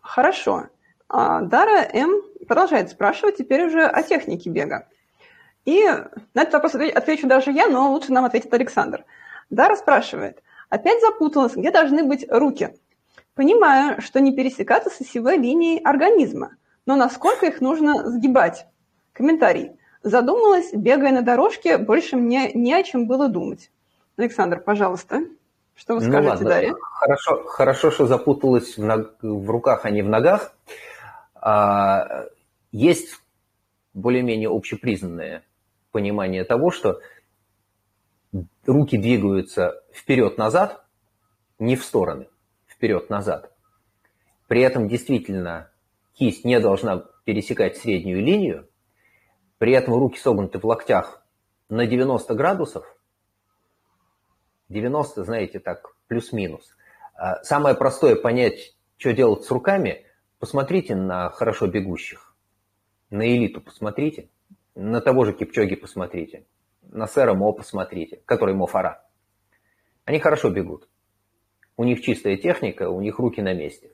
[0.01, 0.67] Хорошо.
[1.07, 2.21] А Дара М.
[2.47, 4.87] продолжает спрашивать теперь уже о технике бега.
[5.65, 5.83] И
[6.33, 9.05] на этот вопрос отвечу даже я, но лучше нам ответит Александр.
[9.49, 12.75] Дара спрашивает, опять запуталась, где должны быть руки?
[13.35, 18.67] Понимаю, что не пересекаться с осевой линией организма, но насколько их нужно сгибать?
[19.13, 19.71] Комментарий.
[20.01, 23.69] Задумалась, бегая на дорожке, больше мне не о чем было думать.
[24.19, 25.21] Александр, пожалуйста,
[25.75, 26.49] что вы ну скажете, ладно.
[26.49, 26.75] Дарья?
[26.81, 29.15] Хорошо, хорошо, что запуталась в, ног...
[29.21, 30.53] в руках, а не в ногах.
[31.35, 32.25] А,
[32.73, 33.15] есть
[33.93, 35.43] более-менее общепризнанное
[35.91, 36.99] понимание того, что
[38.65, 40.83] руки двигаются вперед-назад,
[41.57, 42.27] не в стороны,
[42.67, 43.53] вперед-назад.
[44.49, 45.71] При этом действительно
[46.13, 48.67] кисть не должна пересекать среднюю линию,
[49.59, 51.25] при этом руки согнуты в локтях
[51.69, 52.98] на 90 градусов,
[54.69, 56.75] 90, знаете, так, плюс-минус.
[57.15, 60.05] А, самое простое понять, что делать с руками,
[60.39, 62.35] посмотрите на хорошо бегущих,
[63.09, 64.29] на элиту посмотрите,
[64.75, 66.45] на того же Кипчоги посмотрите,
[66.83, 69.03] на сэра Мо посмотрите, который Мо Фара.
[70.05, 70.87] Они хорошо бегут.
[71.77, 73.91] У них чистая техника, у них руки на месте.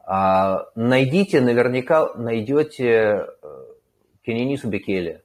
[0.00, 3.26] А, найдите, наверняка найдете э,
[4.22, 5.22] Кененису Бекеле.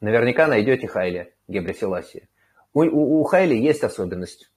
[0.00, 2.28] Наверняка найдете Хайли Гебресиласи.
[2.74, 4.50] У, у, у Хайли есть особенность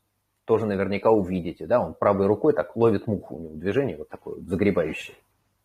[0.45, 4.35] тоже наверняка увидите, да, он правой рукой так ловит муху, у него движение вот такое
[4.35, 5.17] вот загребающее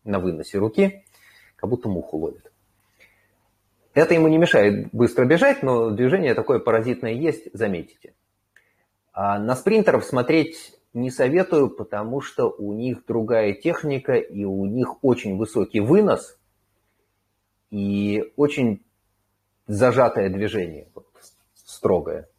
[0.03, 1.05] на выносе руки,
[1.55, 2.51] как будто муху ловит.
[3.93, 8.15] Это ему не мешает быстро бежать, но движение такое паразитное есть, заметите.
[9.13, 15.03] А на спринтеров смотреть не советую, потому что у них другая техника, и у них
[15.03, 16.39] очень высокий вынос,
[17.69, 18.83] и очень
[19.67, 21.07] зажатое движение, вот,
[21.53, 22.30] строгое.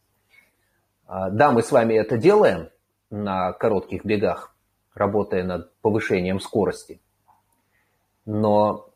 [1.15, 2.71] А, да, мы с вами это делаем
[3.11, 4.55] на коротких бегах,
[4.95, 6.99] работая над повышением скорости.
[8.25, 8.89] Но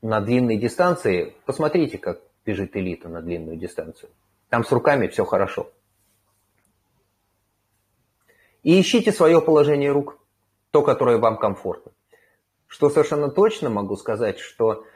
[0.00, 4.08] на длинной дистанции, посмотрите, как бежит элита на длинную дистанцию.
[4.48, 5.70] Там с руками все хорошо.
[8.62, 10.18] И ищите свое положение рук,
[10.70, 11.92] то, которое вам комфортно.
[12.68, 14.86] Что совершенно точно могу сказать, что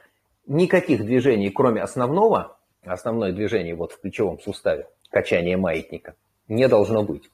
[0.47, 6.15] никаких движений, кроме основного, основное движение вот в плечевом суставе, качание маятника,
[6.49, 7.31] не должно быть.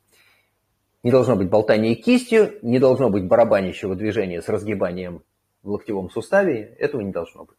[1.03, 5.23] Не должно быть болтания кистью, не должно быть барабанящего движения с разгибанием
[5.63, 7.57] в локтевом суставе, этого не должно быть.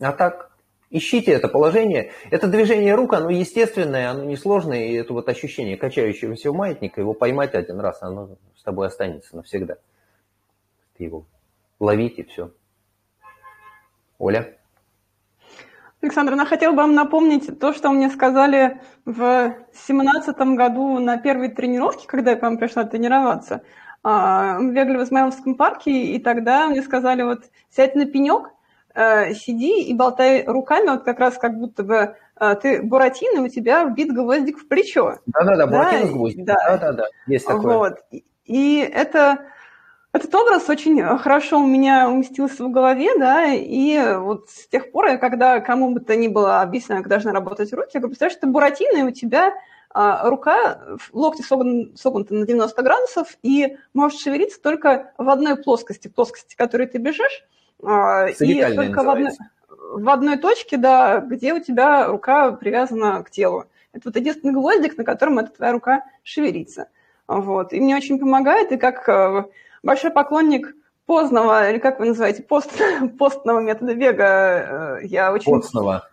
[0.00, 0.52] А так,
[0.90, 2.12] ищите это положение.
[2.30, 7.54] Это движение рук, оно естественное, оно несложное, и это вот ощущение качающегося маятника, его поймать
[7.54, 9.78] один раз, оно с тобой останется навсегда.
[10.96, 11.26] Ты его
[11.80, 12.52] ловите, все.
[14.18, 14.57] Оля?
[16.00, 21.48] Александр, я хотела бы вам напомнить то, что мне сказали в 2017 году на первой
[21.48, 23.62] тренировке, когда я к вам пришла тренироваться.
[24.04, 28.50] А, мы бегали в Измайловском парке, и тогда мне сказали, вот сядь на пенек,
[28.94, 33.48] э, сиди и болтай руками, вот как раз как будто бы э, ты Буратино, у
[33.48, 35.18] тебя вбит гвоздик в плечо.
[35.26, 36.44] Да-да-да, Буратино да, гвоздик.
[36.44, 37.76] Да-да-да, есть такое.
[37.76, 37.98] Вот.
[38.44, 39.46] И это
[40.12, 45.18] этот образ очень хорошо у меня уместился в голове, да, и вот с тех пор,
[45.18, 48.46] когда кому бы то ни было объяснено, как должны работать руки, я говорю, представляешь, ты
[48.46, 49.52] Буратино, и у тебя
[49.90, 50.80] а, рука,
[51.12, 56.86] локти согнуты, согнуты на 90 градусов, и можешь шевелиться только в одной плоскости, плоскости, которой
[56.86, 57.44] ты бежишь,
[57.82, 59.32] а, и только в одной,
[59.68, 63.66] в одной точке, да, где у тебя рука привязана к телу.
[63.92, 66.88] Это вот единственный гвоздик, на котором эта твоя рука шевелится.
[67.26, 67.72] Вот.
[67.72, 69.44] И мне очень помогает, и как э,
[69.82, 70.74] большой поклонник
[71.08, 72.70] поздного, или как вы называете, пост,
[73.18, 74.98] постного метода бега.
[75.00, 76.06] Э, я очень Постного.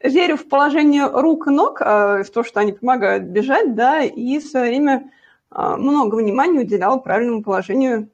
[0.00, 4.38] верю в положение рук и ног, э, в то, что они помогают бежать, да, и
[4.38, 5.10] в свое время
[5.50, 8.08] э, много внимания уделял правильному положению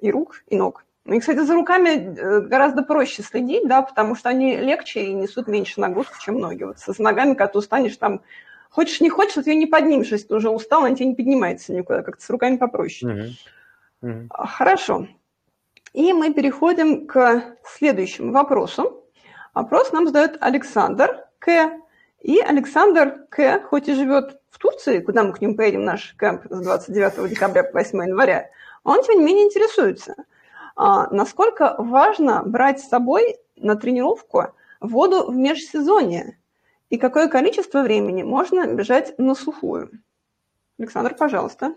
[0.00, 0.84] и рук, и ног.
[1.04, 5.46] Ну и, кстати, за руками гораздо проще следить, да, потому что они легче и несут
[5.46, 6.64] меньше нагрузки, чем ноги.
[6.64, 8.22] Вот с ногами, когда ты устанешь, там,
[8.68, 11.72] хочешь не хочешь, вот ее не поднимешь, если ты уже устал, она тебе не поднимается
[11.72, 13.36] никуда, как-то с руками попроще.
[14.06, 14.28] Uh-huh.
[14.30, 15.08] Хорошо.
[15.92, 19.04] И мы переходим к следующему вопросу.
[19.54, 21.72] Вопрос нам задает Александр К.
[22.20, 26.46] И Александр К., хоть и живет в Турции, куда мы к нему поедем, наш кемп
[26.50, 28.50] с 29 декабря по 8 января,
[28.84, 30.14] он, тем не менее, интересуется,
[30.76, 36.38] а, насколько важно брать с собой на тренировку воду в межсезонье
[36.90, 39.90] и какое количество времени можно бежать на сухую.
[40.78, 41.74] Александр, пожалуйста.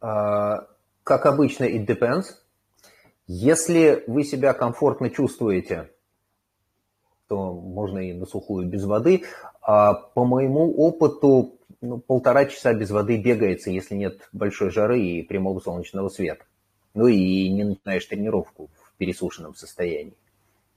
[0.00, 0.66] А,
[1.04, 2.24] как обычно, it depends.
[3.26, 5.90] Если вы себя комфортно чувствуете,
[7.28, 9.24] то можно и на сухую без воды.
[9.62, 15.22] А по моему опыту, ну, полтора часа без воды бегается, если нет большой жары и
[15.22, 16.44] прямого солнечного света.
[16.94, 20.14] Ну и не начинаешь тренировку в пересушенном состоянии.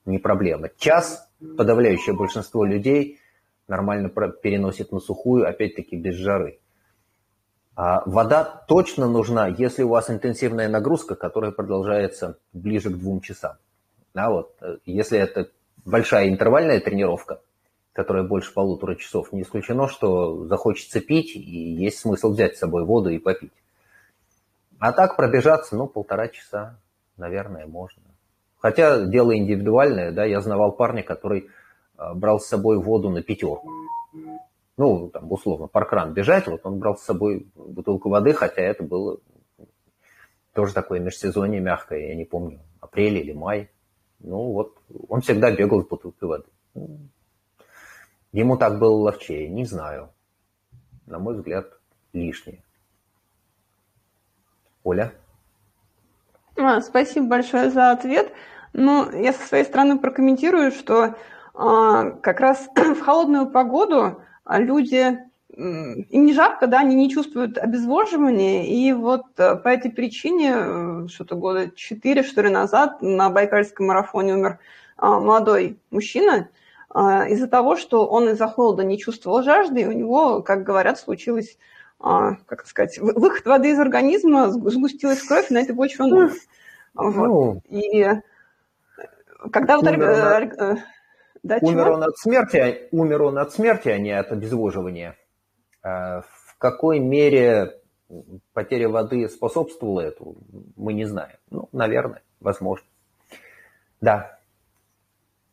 [0.06, 0.70] Не проблема.
[0.78, 3.20] Час подавляющее большинство людей
[3.68, 6.60] нормально переносит на сухую, опять-таки без жары.
[7.78, 13.58] А вода точно нужна, если у вас интенсивная нагрузка, которая продолжается ближе к двум часам.
[14.16, 15.52] Да, вот, э, если это
[15.86, 17.40] большая интервальная тренировка,
[17.94, 22.84] которая больше полутора часов, не исключено, что захочется пить, и есть смысл взять с собой
[22.84, 23.54] воду и попить.
[24.80, 26.80] А так пробежаться, ну, полтора часа,
[27.15, 28.02] наверное, можно.
[28.58, 31.48] Хотя дело индивидуальное, да, я знавал парня, который
[32.00, 33.71] э, брал с собой воду на пятерку
[34.78, 39.19] ну, там, условно, паркран бежать, вот он брал с собой бутылку воды, хотя это было
[40.54, 43.71] тоже такое межсезонье мягкое, я не помню, апрель или май.
[44.19, 44.78] Ну, вот
[45.10, 46.50] он всегда бегал с бутылкой воды.
[48.32, 50.10] Ему так было ловчее, не знаю.
[51.06, 51.67] На мой взгляд,
[52.13, 52.63] лишнее.
[54.84, 55.13] Оля?
[56.56, 58.32] А, спасибо большое за ответ.
[58.73, 61.15] Ну, я со своей стороны прокомментирую, что
[61.54, 65.19] а, как раз в холодную погоду люди,
[65.56, 71.08] им не жарко, да, они не чувствуют обезвоживания, и вот э, по этой причине э,
[71.08, 74.60] что-то года четыре, что ли, назад на Байкальском марафоне умер
[74.98, 76.50] а, молодой мужчина
[76.89, 81.00] а, из-за того, что он из-за холода не чувствовал жажды, и у него, как говорят,
[81.00, 81.58] случилась
[82.00, 86.33] а, как сказать, выход воды из организма, сгустилась кровь, на этой почве он умер.
[86.93, 87.27] Вот.
[87.27, 88.08] Ну, и
[89.52, 89.85] когда вот...
[91.62, 95.15] Умер, он, да, умер он от смерти, умер он от смерти, а не от обезвоживания.
[95.83, 97.79] А в какой мере
[98.54, 100.37] потеря воды способствовала этому,
[100.75, 101.37] мы не знаем.
[101.50, 102.87] Ну, наверное, возможно.
[104.02, 104.37] Да.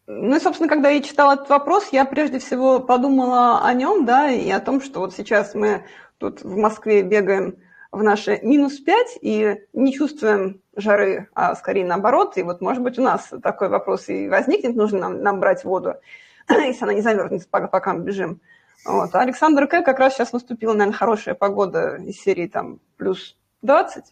[0.07, 4.31] Ну и, собственно, когда я читала этот вопрос, я прежде всего подумала о нем, да,
[4.31, 5.85] и о том, что вот сейчас мы
[6.19, 7.57] тут в Москве бегаем
[7.91, 12.37] в наши минус 5 и не чувствуем жары, а скорее наоборот.
[12.37, 15.95] И вот, может быть, у нас такой вопрос и возникнет, нужно нам, нам брать воду,
[16.49, 18.41] если она не замерзнет, пока, пока мы бежим.
[18.85, 19.15] Вот.
[19.15, 19.83] А Александр К.
[19.83, 24.05] как раз сейчас наступила, наверное, хорошая погода из серии там плюс 20.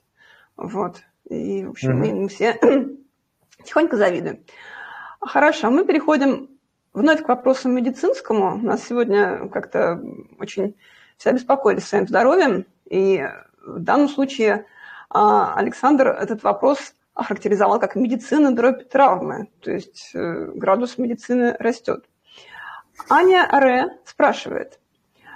[0.57, 1.03] Вот.
[1.29, 2.15] И, в общем, mm-hmm.
[2.15, 2.59] мы все
[3.65, 4.45] тихонько завидуем.
[5.21, 6.51] Хорошо, мы переходим
[6.93, 8.55] вновь к вопросу медицинскому.
[8.55, 10.03] У нас сегодня как-то
[10.39, 10.77] очень
[11.17, 13.25] все обеспокоились своим здоровьем, и
[13.65, 14.67] в данном случае
[15.13, 22.07] Александр этот вопрос охарактеризовал как медицина дробь травмы, то есть э, градус медицины растет.
[23.11, 24.81] Аня Ре спрашивает,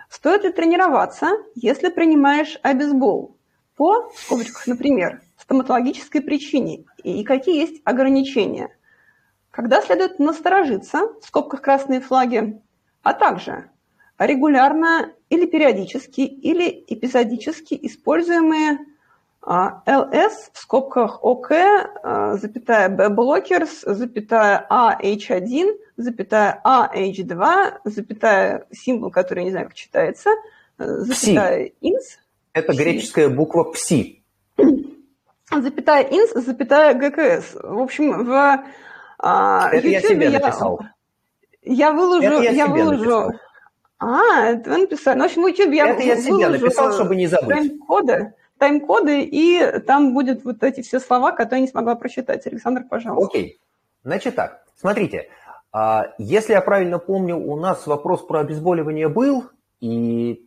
[0.08, 3.36] стоит ли тренироваться, если принимаешь обезбол?
[3.76, 8.74] По, в скобочках, например, стоматологической причине и какие есть ограничения?
[9.50, 12.62] Когда следует насторожиться, в скобках красные флаги,
[13.02, 13.70] а также
[14.18, 18.78] регулярно или периодически или эпизодически используемые
[19.48, 29.44] а, ЛС в скобках ОК, а, запятая B-blockers, запятая AH1, запятая AH2, запятая символ, который
[29.44, 30.30] не знаю, как читается,
[30.78, 32.18] запятая ИНС.
[32.54, 34.24] Это греческая буква ПСИ.
[35.52, 37.54] Запятая ИНС, запятая ГКС.
[37.54, 38.64] В общем, в
[39.20, 40.80] а, Это YouTube я себе я, написал.
[41.62, 42.98] Я выложу, Это я, я выложу.
[42.98, 43.32] Написал.
[43.98, 45.18] А, это вы написали.
[45.18, 47.56] Ну, в общем, в YouTube я Это я себе написал, чтобы не забыть.
[47.56, 52.46] Тайм-коды тайм-коды, и там будет вот эти все слова, которые я не смогла прочитать.
[52.46, 53.28] Александр, пожалуйста.
[53.28, 53.60] Окей.
[54.02, 55.28] Значит так, смотрите,
[55.72, 59.50] а, если я правильно помню, у нас вопрос про обезболивание был,
[59.80, 60.46] и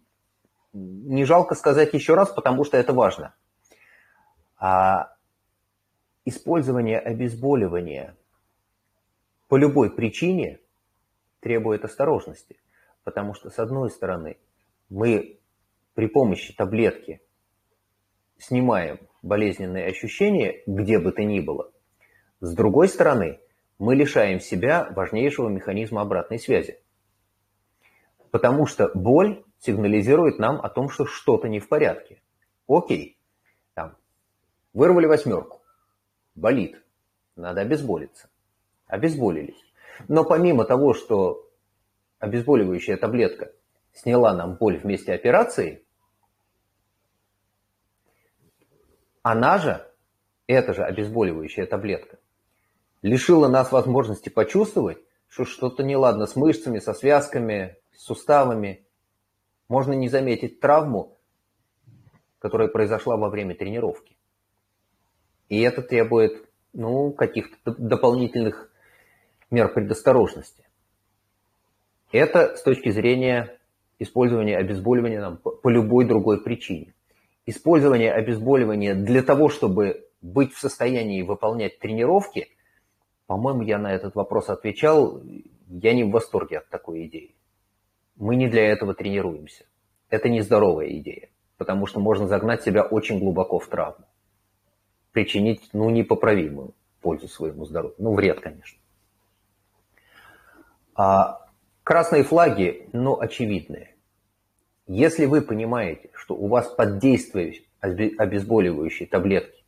[0.74, 3.34] не жалко сказать еще раз, потому что это важно.
[4.58, 5.14] А,
[6.26, 8.16] использование обезболивания
[9.48, 10.60] по любой причине
[11.40, 12.58] требует осторожности,
[13.04, 14.38] потому что, с одной стороны,
[14.90, 15.40] мы
[15.94, 17.22] при помощи таблетки
[18.40, 21.72] снимаем болезненные ощущения, где бы то ни было.
[22.40, 23.40] С другой стороны,
[23.78, 26.80] мы лишаем себя важнейшего механизма обратной связи.
[28.32, 32.22] Потому что боль сигнализирует нам о том, что что-то не в порядке.
[32.68, 33.18] Окей,
[33.74, 33.98] там,
[34.74, 35.62] вырвали восьмерку,
[36.36, 36.82] болит,
[37.36, 38.30] надо обезболиться.
[38.88, 39.62] Обезболились.
[40.08, 41.48] Но помимо того, что
[42.20, 43.52] обезболивающая таблетка
[43.94, 45.84] сняла нам боль в месте операции–
[49.22, 49.86] Она же,
[50.48, 52.20] эта же обезболивающая таблетка,
[53.02, 54.98] лишила нас возможности почувствовать,
[55.28, 58.86] что что-то неладно с мышцами, со связками, с суставами.
[59.68, 61.18] Можно не заметить травму,
[62.40, 64.18] которая произошла во время тренировки.
[65.50, 68.72] И это требует ну, каких-то дополнительных
[69.52, 70.64] мер предосторожности.
[72.12, 73.60] Это с точки зрения
[74.00, 76.94] использования обезболивания нам по любой другой причине
[77.50, 82.48] использование обезболивания для того, чтобы быть в состоянии выполнять тренировки,
[83.28, 85.22] по-моему, я на этот вопрос отвечал,
[85.68, 87.36] я не в восторге от такой идеи.
[88.16, 89.66] Мы не для этого тренируемся.
[90.10, 94.06] Это нездоровая идея, потому что можно загнать себя очень глубоко в травму.
[95.12, 97.96] Причинить, ну, непоправимую пользу своему здоровью.
[97.98, 98.80] Ну, вред, конечно.
[100.96, 101.48] А
[101.84, 103.89] красные флаги, ну, очевидные.
[104.92, 109.64] Если вы понимаете, что у вас под действием обезболивающей таблетки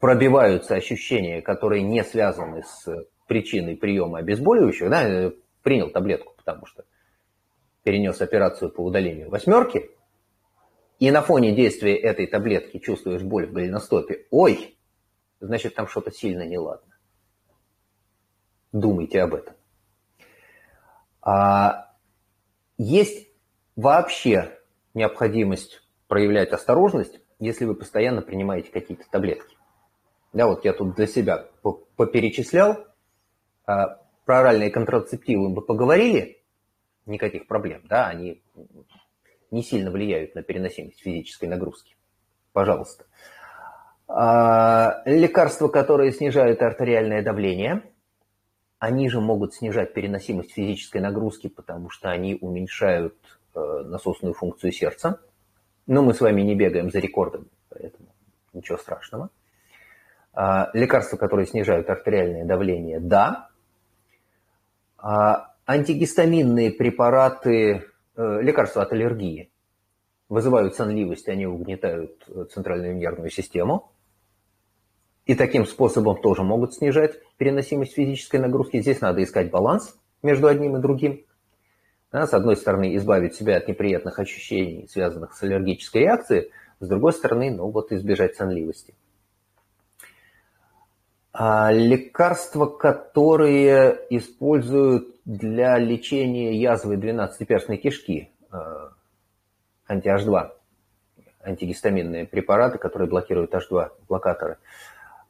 [0.00, 6.86] пробиваются ощущения, которые не связаны с причиной приема обезболивающего, да, э, принял таблетку, потому что
[7.82, 9.90] перенес операцию по удалению восьмерки,
[10.98, 14.78] и на фоне действия этой таблетки чувствуешь боль в голеностопе, ой,
[15.40, 16.96] значит там что-то сильно неладно.
[18.72, 19.54] Думайте об этом.
[21.20, 21.92] А,
[22.78, 23.28] есть
[23.76, 24.58] вообще
[24.94, 29.56] необходимость проявлять осторожность, если вы постоянно принимаете какие-то таблетки.
[30.32, 31.46] Да, вот я тут для себя
[31.96, 32.86] поперечислял.
[33.66, 36.42] А, про оральные контрацептивы мы поговорили,
[37.06, 38.42] никаких проблем, да, они
[39.50, 41.96] не сильно влияют на переносимость физической нагрузки.
[42.52, 43.04] Пожалуйста.
[44.08, 47.82] А, лекарства, которые снижают артериальное давление,
[48.78, 53.16] они же могут снижать переносимость физической нагрузки, потому что они уменьшают
[53.54, 55.20] насосную функцию сердца.
[55.86, 58.08] Но мы с вами не бегаем за рекордами, поэтому
[58.52, 59.30] ничего страшного.
[60.32, 63.50] А, лекарства, которые снижают артериальное давление, да.
[64.96, 67.84] А, антигистаминные препараты,
[68.16, 69.50] э, лекарства от аллергии
[70.28, 73.92] вызывают сонливость, они угнетают центральную нервную систему.
[75.26, 78.80] И таким способом тоже могут снижать переносимость физической нагрузки.
[78.80, 81.24] Здесь надо искать баланс между одним и другим.
[82.12, 87.14] Да, с одной стороны, избавить себя от неприятных ощущений, связанных с аллергической реакцией, с другой
[87.14, 88.94] стороны, ну вот избежать сонливости.
[91.32, 98.56] А лекарства, которые используют для лечения язвы 12-перстной кишки, э,
[99.86, 100.50] анти-H2,
[101.42, 104.58] антигистаминные препараты, которые блокируют H2, блокаторы.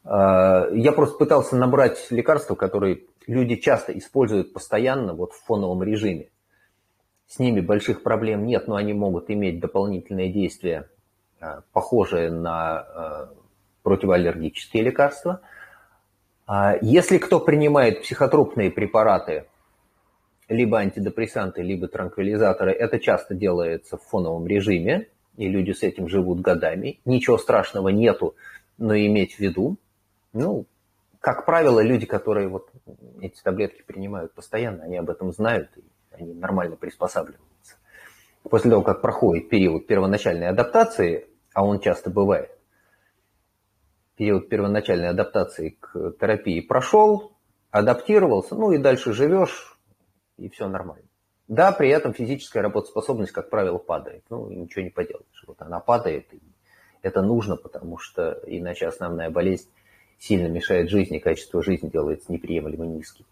[0.05, 6.32] Э, я просто пытался набрать лекарства, которые люди часто используют постоянно вот в фоновом режиме.
[7.33, 10.91] С ними больших проблем нет, но они могут иметь дополнительные действия,
[11.41, 13.35] э, похожие на э,
[13.83, 15.41] противоаллергические лекарства.
[16.47, 19.47] А если кто принимает психотропные препараты,
[20.51, 25.09] либо антидепрессанты, либо транквилизаторы, это часто делается в фоновом режиме,
[25.39, 27.01] и люди с этим живут годами.
[27.07, 28.37] Ничего страшного нету,
[28.76, 29.78] но иметь в виду,
[30.35, 30.66] ну,
[31.18, 32.68] как правило, люди, которые вот
[33.22, 35.83] эти таблетки принимают постоянно, они об этом знают, и
[36.15, 37.77] они нормально приспосабливаются.
[38.43, 42.51] После того, как проходит период первоначальной адаптации, а он часто бывает,
[44.17, 47.33] период первоначальной адаптации к терапии прошел,
[47.71, 49.79] адаптировался, ну и дальше живешь,
[50.37, 51.07] и все нормально.
[51.49, 54.25] Да, при этом физическая работоспособность, как правило, падает.
[54.31, 55.45] Ну, ничего не поделаешь.
[55.47, 56.41] Вот она падает, и
[57.03, 59.69] это нужно, потому что иначе основная болезнь
[60.19, 63.27] сильно мешает жизни, качество жизни делается неприемлемо низким.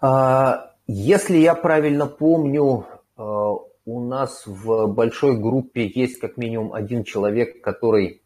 [0.00, 7.04] А, если я правильно помню, а, у нас в большой группе есть как минимум один
[7.04, 8.22] человек, который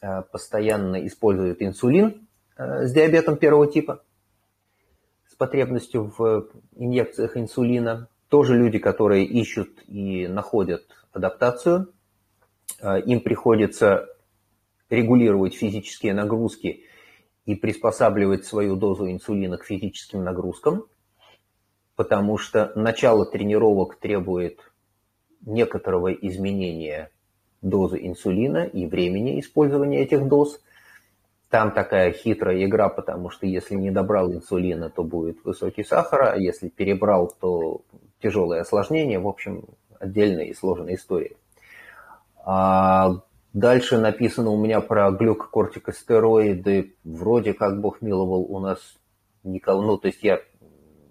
[0.00, 4.02] а, постоянно использует инсулин с диабетом первого типа,
[5.26, 8.08] с потребностью в инъекциях инсулина.
[8.28, 10.82] Тоже люди, которые ищут и находят
[11.12, 11.92] адаптацию.
[12.82, 14.06] Им приходится
[14.90, 16.84] регулировать физические нагрузки
[17.46, 20.84] и приспосабливать свою дозу инсулина к физическим нагрузкам,
[22.00, 24.58] потому что начало тренировок требует
[25.44, 27.10] некоторого изменения
[27.60, 30.62] дозы инсулина и времени использования этих доз.
[31.50, 36.36] Там такая хитрая игра, потому что если не добрал инсулина, то будет высокий сахар, а
[36.38, 37.82] если перебрал, то
[38.22, 39.18] тяжелое осложнение.
[39.18, 39.66] В общем,
[39.98, 41.36] отдельная и сложная история.
[42.46, 43.20] А
[43.52, 46.94] Дальше написано у меня про глюкокортикостероиды.
[47.04, 48.78] Вроде как Бог миловал у нас
[49.42, 50.40] никого, ну, то есть я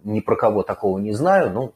[0.03, 1.51] ни про кого такого не знаю.
[1.51, 1.73] Ну,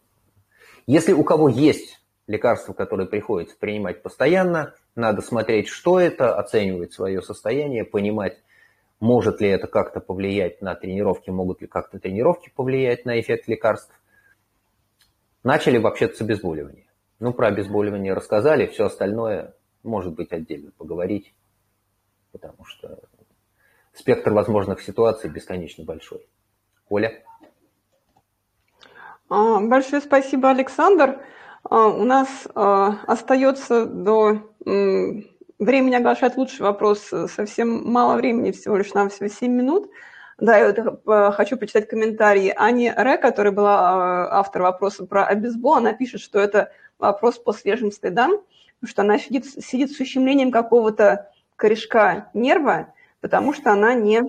[0.88, 7.22] если у кого есть лекарства, которые приходится принимать постоянно, надо смотреть, что это, оценивать свое
[7.22, 8.38] состояние, понимать,
[9.00, 13.94] может ли это как-то повлиять на тренировки, могут ли как-то тренировки повлиять на эффект лекарств.
[15.44, 16.86] Начали вообще-то с обезболивания.
[17.20, 19.54] Ну, про обезболивание рассказали, все остальное
[19.84, 21.34] может быть, отдельно поговорить,
[22.32, 23.00] потому что
[23.94, 26.26] спектр возможных ситуаций бесконечно большой.
[26.90, 27.24] Оля?
[29.30, 31.20] А, большое спасибо, Александр.
[31.64, 38.94] А, у нас а, остается до времени оглашать лучший вопрос совсем мало времени, всего лишь
[38.94, 39.90] нам всего 7 минут.
[40.40, 45.76] Да, я хочу почитать комментарии Ани Ре, которая была автор вопроса про обезбол.
[45.76, 48.42] Она пишет, что это вопрос по свежим следам
[48.86, 54.24] что она сидит, сидит с ущемлением какого-то корешка нерва, потому что она не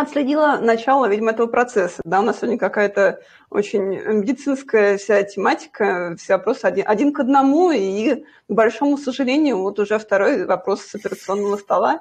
[0.00, 2.00] отследила начало, видимо, этого процесса.
[2.04, 3.20] Да, у нас сегодня какая-то
[3.50, 9.78] очень медицинская вся тематика, все вопросы один, один к одному, и, к большому сожалению, вот
[9.78, 12.00] уже второй вопрос с операционного стола.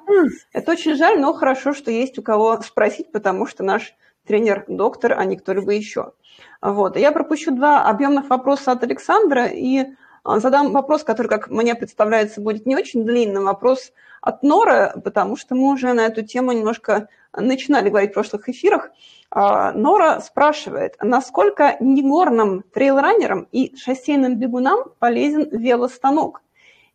[0.52, 5.14] Это очень жаль, но хорошо, что есть у кого спросить, потому что наш тренер доктор,
[5.14, 6.14] а не кто-либо еще.
[6.62, 6.98] Вот.
[6.98, 9.86] Я пропущу два объемных вопроса от Александра и
[10.24, 13.44] а, задам вопрос, который, как мне представляется, будет не очень длинным.
[13.46, 13.92] Вопрос
[14.22, 18.92] от Нора, потому что мы уже на эту тему немножко начинали говорить в прошлых эфирах.
[19.30, 26.42] А, Нора спрашивает, насколько негорным трейлранерам и шоссейным бегунам полезен велостанок?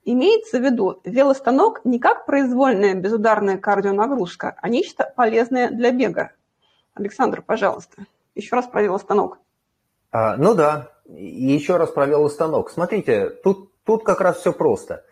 [0.04, 6.32] Имеется в виду велостанок не как произвольная безударная кардионагрузка, а нечто полезное для бега.
[6.94, 9.38] Александр, пожалуйста, еще раз про велостанок.
[10.10, 12.70] А, ну да, еще раз про велостанок.
[12.70, 15.04] Смотрите, тут, тут как раз все просто.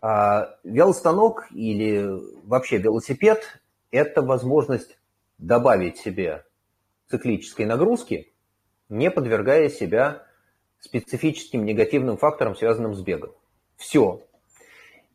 [0.00, 2.08] А, велостанок или
[2.44, 3.42] вообще велосипед–
[3.90, 4.98] это возможность
[5.38, 6.44] добавить себе
[7.08, 8.32] циклической нагрузки,
[8.88, 10.26] не подвергая себя
[10.78, 13.32] специфическим негативным факторам, связанным с бегом.
[13.76, 14.26] Все.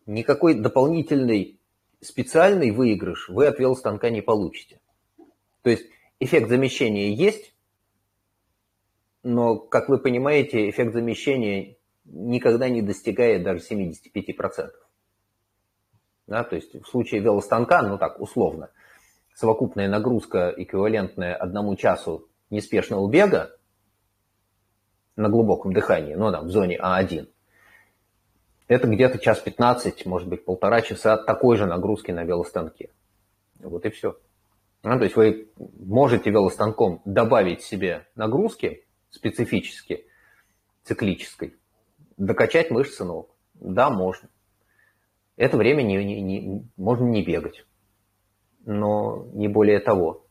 [0.06, 1.60] Никакой дополнительный
[2.02, 4.80] специальный выигрыш вы от велостанка не получите.
[5.62, 5.86] То есть
[6.20, 7.54] эффект замещения есть,
[9.24, 14.70] но, как вы понимаете, эффект замещения никогда не достигает даже 75%.
[16.28, 18.70] Да, то есть в случае велостанка, ну так, условно,
[19.36, 23.56] совокупная нагрузка, эквивалентная одному часу неспешного бега
[25.16, 27.28] на глубоком дыхании, ну там в зоне А1,
[28.68, 32.90] это где-то час 15, может быть, полтора часа такой же нагрузки на велостанке.
[33.60, 34.18] Вот и все.
[34.82, 40.06] Ну, то есть вы можете велостанком добавить себе нагрузки специфически,
[40.84, 41.56] циклической,
[42.18, 43.36] докачать мышцы ног.
[43.54, 44.30] Да, можно.
[45.38, 47.66] Это время не, не, не, можно не бегать.
[48.66, 50.26] Но не более того.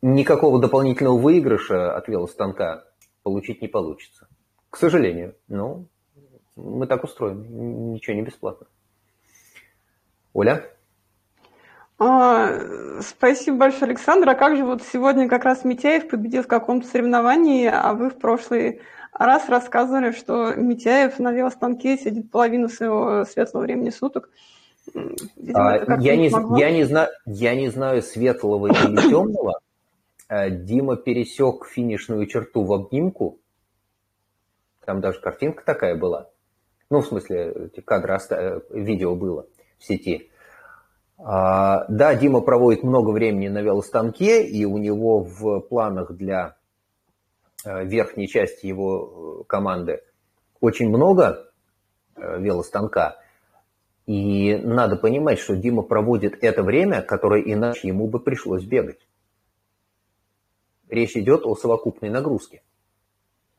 [0.00, 2.84] Никакого дополнительного выигрыша от велостанка
[3.22, 4.28] получить не получится.
[4.70, 5.36] К сожалению.
[5.48, 5.84] Но
[6.56, 7.46] мы так устроены.
[7.46, 8.66] Ничего не бесплатно.
[10.32, 10.66] Оля?
[11.98, 14.30] А, спасибо большое, Александр.
[14.30, 18.18] А как же вот сегодня как раз Митяев победил в каком-то соревновании, а вы в
[18.18, 18.80] прошлый
[19.12, 24.30] раз рассказывали, что Митяев на велостанке сидит половину своего светлого времени суток.
[24.94, 29.60] Видимо, а, я, не, я, не знаю, я не знаю светлого или темного.
[30.28, 33.38] А, Дима пересек финишную черту в обнимку.
[34.84, 36.30] Там даже картинка такая была.
[36.90, 39.46] Ну, в смысле, кадры, э, видео было
[39.78, 40.30] в сети.
[41.18, 46.61] А, да, Дима проводит много времени на велостанке, и у него в планах для э,
[47.64, 50.02] верхней части его э, команды
[50.60, 51.50] очень много
[52.16, 53.18] э, велостанка.
[54.06, 59.06] И надо понимать, что Дима проводит это время, которое иначе ему бы пришлось бегать.
[60.88, 62.62] Речь идет о совокупной нагрузке,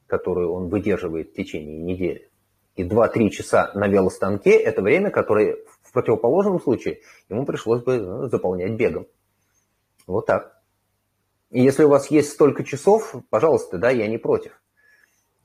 [0.07, 2.29] которую он выдерживает в течение недели.
[2.75, 6.99] И 2-3 часа на велостанке– это время, которое в противоположном случае
[7.29, 9.07] ему пришлось бы заполнять бегом.
[10.07, 10.62] Вот так.
[11.55, 14.59] Если у вас есть столько часов, пожалуйста, да, я не против.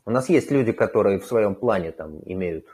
[0.07, 2.65] У нас есть люди, которые в своем плане там имеют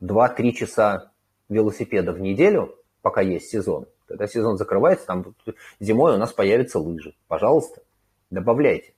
[0.00, 1.10] 2-3 часа
[1.48, 3.86] велосипеда в неделю, пока есть сезон.
[4.06, 5.34] Когда сезон закрывается, там
[5.80, 7.16] зимой у нас появятся лыжи.
[7.26, 7.82] Пожалуйста,
[8.30, 8.94] добавляйте.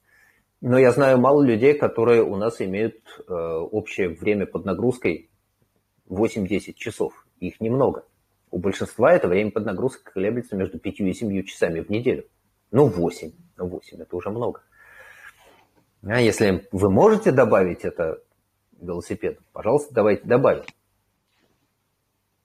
[0.61, 5.31] Но я знаю мало людей, которые у нас имеют э, общее время под нагрузкой
[6.11, 7.27] 8-10 часов.
[7.41, 8.05] Их немного.
[8.51, 12.27] У большинства это время под нагрузкой колеблется между 5 и 7 часами в неделю.
[12.77, 13.33] Ну, 8.
[13.57, 14.61] Ну, 8 это уже много.
[16.03, 18.23] А если вы можете добавить это
[18.79, 20.65] велосипед, пожалуйста, давайте добавим.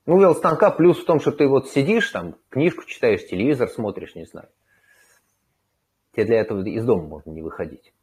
[0.06, 4.24] Ну, велостанка плюс в том, что ты вот сидишь там, книжку читаешь, телевизор смотришь, не
[4.24, 4.48] знаю.
[6.14, 7.94] Тебе для этого из дома можно не выходить.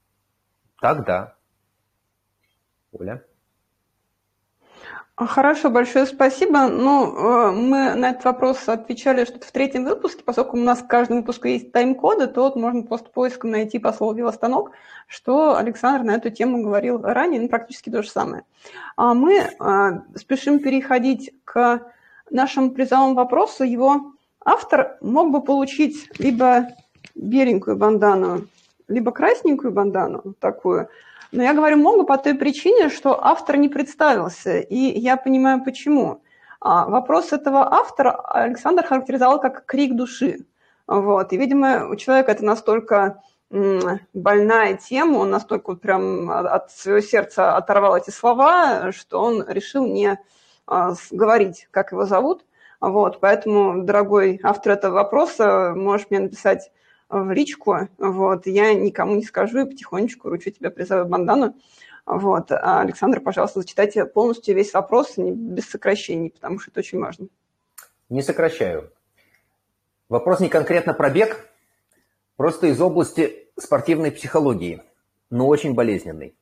[0.83, 1.35] Так, да.
[2.93, 3.25] Оля?
[5.27, 6.69] Хорошо, большое спасибо.
[6.69, 10.87] Ну, э, мы на этот вопрос отвечали что-то в третьем выпуске, поскольку у нас в
[10.87, 14.71] каждом выпуске есть тайм-коды, то вот можно просто поиском найти по слову «велостанок»,
[15.09, 18.45] что Александр на эту тему говорил ранее, ну, практически то же самое.
[18.95, 21.83] А мы э, спешим переходить к
[22.31, 23.65] нашему призовому вопросу.
[23.65, 24.13] Его
[24.45, 26.69] автор мог бы получить либо
[27.17, 28.47] беленькую бандану,
[28.87, 30.89] либо красненькую бандану такую–
[31.33, 36.23] но я говорю много по той причине, что автор не представился, и я понимаю почему.
[36.61, 40.47] А, вопрос этого автора Александр характеризовал как крик души.
[40.87, 41.33] Вот.
[41.33, 47.57] И, видимо, у человека это настолько больная тема, он настолько вот прям от своего сердца
[47.57, 50.19] оторвал эти слова, что он решил не
[50.67, 52.45] а, говорить, как его зовут.
[52.81, 56.71] Вот, поэтому, дорогой автор этого вопроса, можешь мне написать
[57.09, 61.55] в личку, вот, я никому не скажу и потихонечку ручу тебя призову бандану,
[62.07, 62.51] вот.
[62.53, 67.29] А, Александр, пожалуйста, зачитайте полностью весь вопрос, без сокращений, потому что это очень важно.
[68.09, 68.91] Не сокращаю.
[70.09, 71.51] Вопрос не конкретно про бег,
[72.37, 74.83] просто из области спортивной психологии,
[75.29, 76.35] но очень болезненный.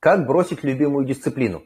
[0.00, 1.62] Как бросить любимую дисциплину?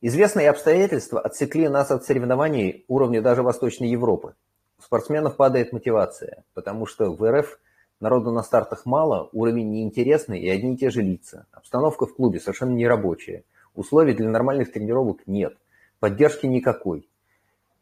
[0.00, 4.34] Известные обстоятельства отсекли нас от соревнований уровня даже Восточной Европы
[4.82, 7.58] спортсменов падает мотивация, потому что в РФ
[8.00, 11.46] народу на стартах мало, уровень неинтересный и одни и те же лица.
[11.52, 13.44] Обстановка в клубе совершенно нерабочая.
[13.74, 15.56] Условий для нормальных тренировок нет.
[16.00, 17.08] Поддержки никакой.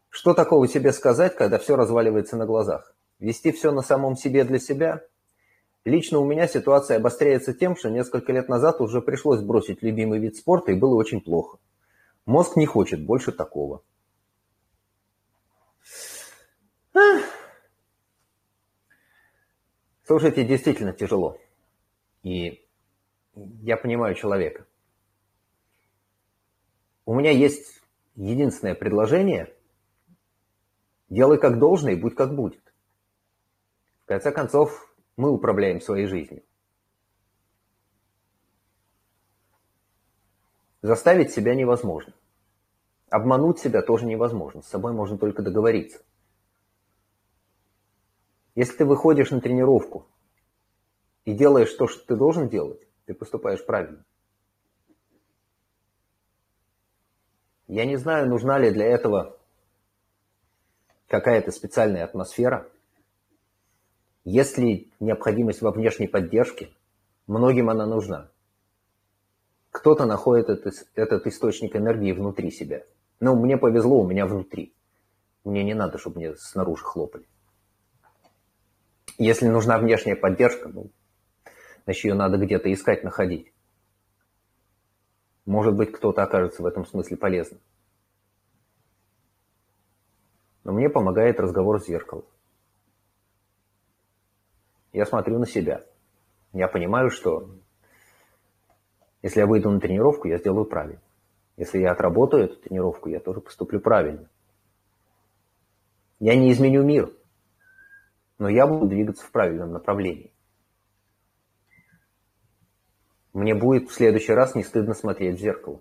[0.09, 2.93] Что такого себе сказать, когда все разваливается на глазах?
[3.19, 5.01] Вести все на самом себе для себя?
[5.85, 10.35] Лично у меня ситуация обостряется тем, что несколько лет назад уже пришлось бросить любимый вид
[10.35, 11.57] спорта и было очень плохо.
[12.25, 13.81] Мозг не хочет больше такого.
[20.03, 21.37] Слушайте, действительно тяжело.
[22.23, 22.65] И
[23.33, 24.65] я понимаю человека.
[27.05, 27.81] У меня есть
[28.15, 29.53] единственное предложение–
[31.11, 32.73] делай как должно и будь как будет.
[34.03, 36.41] В конце концов, мы управляем своей жизнью.
[40.81, 42.13] Заставить себя невозможно.
[43.09, 44.63] Обмануть себя тоже невозможно.
[44.63, 46.01] С собой можно только договориться.
[48.55, 50.07] Если ты выходишь на тренировку
[51.25, 54.03] и делаешь то, что ты должен делать, ты поступаешь правильно.
[57.67, 59.37] Я не знаю, нужна ли для этого
[61.07, 62.69] какая-то специальная атмосфера.
[64.25, 66.69] Если необходимость во внешней поддержке,
[67.27, 68.29] многим она нужна.
[69.71, 72.83] Кто-то находит этот, этот источник энергии внутри себя.
[73.21, 74.73] Но мне повезло, у меня внутри.
[75.45, 77.25] Мне не надо, чтобы мне снаружи хлопали.
[79.17, 80.91] Если нужна внешняя поддержка, ну,
[81.85, 83.51] значит, ее надо где-то искать, находить.
[85.45, 87.59] Может быть, кто-то окажется в этом смысле полезным.
[90.63, 92.25] Но мне помогает разговор с зеркалом.
[94.93, 95.83] Я смотрю на себя.
[96.53, 97.49] Я понимаю, что
[99.21, 101.01] если я выйду на тренировку, я сделаю правильно.
[101.57, 104.29] Если я отработаю эту тренировку, я тоже поступлю правильно.
[106.19, 107.11] Я не изменю мир,
[108.41, 110.33] но я буду двигаться в правильном направлении.
[113.33, 115.79] Мне будет в следующий раз не стыдно смотреть в зеркало.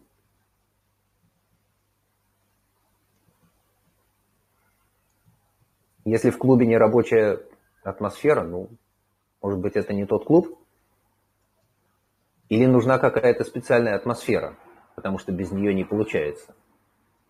[6.04, 7.40] Если в клубе не рабочая
[7.82, 8.68] атмосфера, ну,
[9.40, 10.58] может быть, это не тот клуб,
[12.50, 14.58] или нужна какая-то специальная атмосфера,
[14.96, 16.54] потому что без нее не получается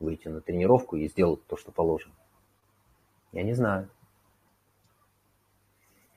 [0.01, 2.15] выйти на тренировку и сделать то, что положено.
[3.31, 3.89] Я не знаю.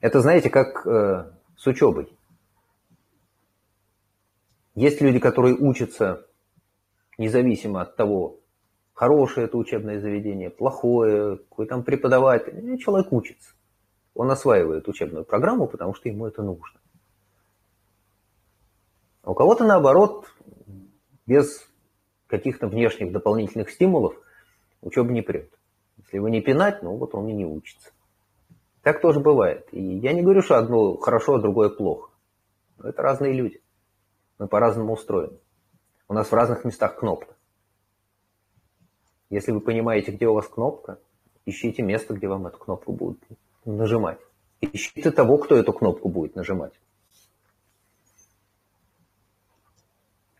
[0.04, 2.14] Это, знаете, как э, с учебой.
[4.76, 6.28] Есть люди, которые учатся
[7.18, 8.42] независимо от того,
[8.92, 12.78] хорошее это учебное заведение, плохое, какой там преподаватель.
[12.80, 13.54] Человек учится.
[14.14, 16.82] Он осваивает учебную программу, потому что ему это нужно.
[19.22, 20.26] А у кого-то, наоборот,
[21.26, 21.66] без
[22.28, 24.16] каких-то внешних дополнительных стимулов
[24.82, 25.50] учеба не прет.
[25.96, 27.94] Если его не пинать, ну вот он и не учится.
[28.84, 29.68] Так тоже бывает.
[29.72, 32.12] И я не говорю, что одно хорошо, а другое плохо.
[32.78, 33.62] Но это разные люди.
[34.38, 35.40] Мы по-разному устроены.
[36.10, 37.34] У нас в разных местах кнопка.
[39.30, 41.00] Если вы понимаете, где у вас кнопка,
[41.46, 43.24] ищите место, где вам эту кнопку будут
[43.64, 44.20] нажимать.
[44.60, 46.74] Ищите того, кто эту кнопку будет нажимать.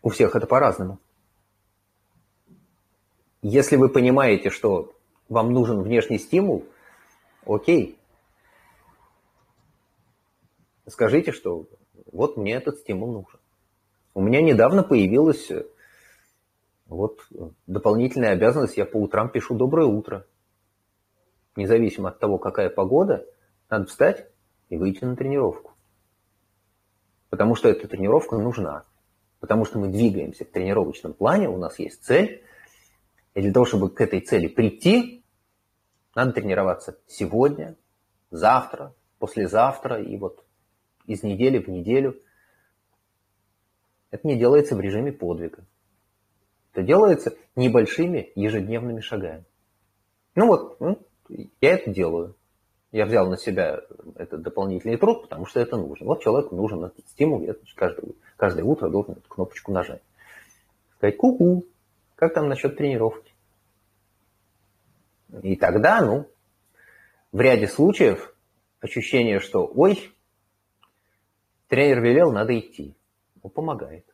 [0.02, 0.98] У всех это по-разному.
[3.40, 4.94] Если вы понимаете, что
[5.30, 6.66] вам нужен внешний стимул,
[7.46, 7.98] окей.
[10.86, 11.66] Скажите, что
[12.12, 13.40] вот мне этот стимул нужен.
[14.12, 15.64] У меня недавно появилась э,
[16.86, 17.20] вот
[17.66, 20.26] дополнительная обязанность, я по утрам пишу «Доброе утро».
[21.56, 23.26] Независимо от того, какая погода,
[23.70, 24.28] надо встать
[24.68, 25.72] и выйти на тренировку.
[27.30, 28.84] Потому что эта тренировка нужна.
[29.40, 32.44] Потому что мы двигаемся в тренировочном плане, у нас есть цель.
[33.34, 35.24] И для того, чтобы к этой цели прийти,
[36.14, 37.76] надо тренироваться сегодня,
[38.30, 40.43] завтра, послезавтра и вот
[41.06, 42.20] из недели в неделю–
[44.14, 45.64] это не делается в режиме подвига.
[46.72, 49.44] Это делается небольшими ежедневными шагами.
[50.36, 51.00] Ну вот, ну,
[51.60, 52.36] я это делаю.
[52.92, 53.80] Я взял на себя
[54.14, 56.06] этот дополнительный труд, потому что это нужно.
[56.06, 60.02] Вот человеку нужен этот стимул, я каждое, каждое утро должен эту кнопочку нажать.
[60.98, 61.64] Сказать, ку-ку,
[62.14, 63.32] как там насчет тренировки?
[65.42, 66.28] И тогда, ну,
[67.32, 68.32] в ряде случаев
[68.78, 70.12] ощущение, что, ой,
[71.74, 72.96] тренер велел, надо идти
[73.42, 74.06] ну, помогает.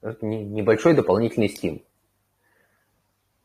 [0.00, 1.84] Это небольшой дополнительный стимул,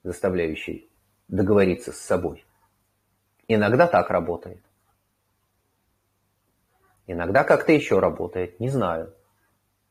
[0.04, 0.90] заставляющий
[1.28, 2.46] договориться с собой.
[3.50, 4.64] Иногда так работает.
[7.08, 9.14] Иногда как-то еще работает, не знаю.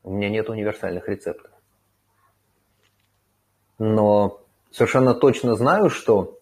[0.01, 1.51] У меня нет универсальных рецептов.
[3.77, 6.39] Но совершенно точно знаю, что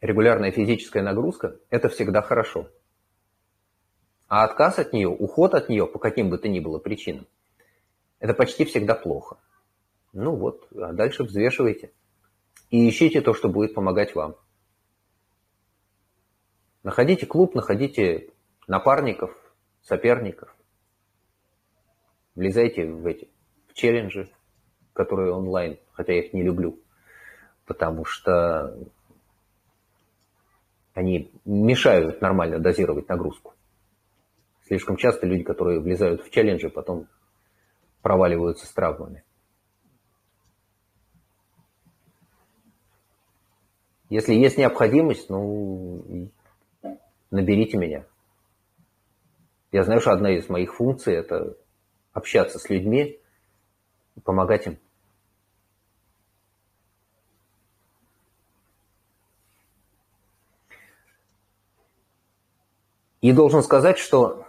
[0.00, 2.68] регулярная физическая нагрузка– это всегда хорошо.
[4.28, 7.26] А отказ от нее, уход от нее по каким бы то ни было причинам,
[8.18, 9.36] это почти всегда плохо.
[10.12, 11.92] Ну вот, а дальше взвешивайте.
[12.70, 14.34] И ищите то, что будет помогать вам.
[16.82, 18.30] Находите клуб, находите
[18.66, 19.36] напарников,
[19.82, 20.56] соперников.
[22.34, 23.28] Влезайте в эти
[23.68, 24.30] в челленджи,
[24.92, 26.78] которые онлайн, хотя я их не люблю,
[27.64, 28.76] потому что
[30.94, 33.55] они мешают нормально дозировать нагрузку.
[34.66, 37.06] Слишком часто люди, которые влезают в челленджи, потом
[38.02, 39.22] проваливаются с травмами.
[44.08, 46.30] Если есть необходимость, ну,
[47.30, 48.06] наберите меня.
[49.70, 51.56] Я знаю, что одна из моих функций– это
[52.12, 53.20] общаться с людьми
[54.16, 54.78] и помогать им.
[63.20, 64.45] И должен сказать, что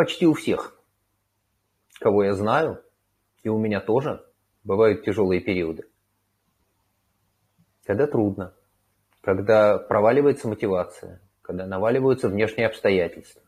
[0.00, 0.74] почти у всех,
[2.00, 2.82] кого я знаю,
[3.42, 4.26] и у меня тоже,
[4.64, 5.90] бывают тяжелые периоды.
[7.84, 8.54] Когда трудно,
[9.20, 13.42] когда проваливается мотивация, когда наваливаются внешние обстоятельства.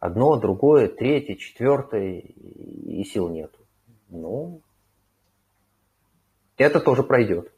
[0.00, 3.64] Одно, другое, третье, четвертое, и сил нету.
[4.08, 4.60] Ну,
[6.56, 7.52] это тоже пройдет.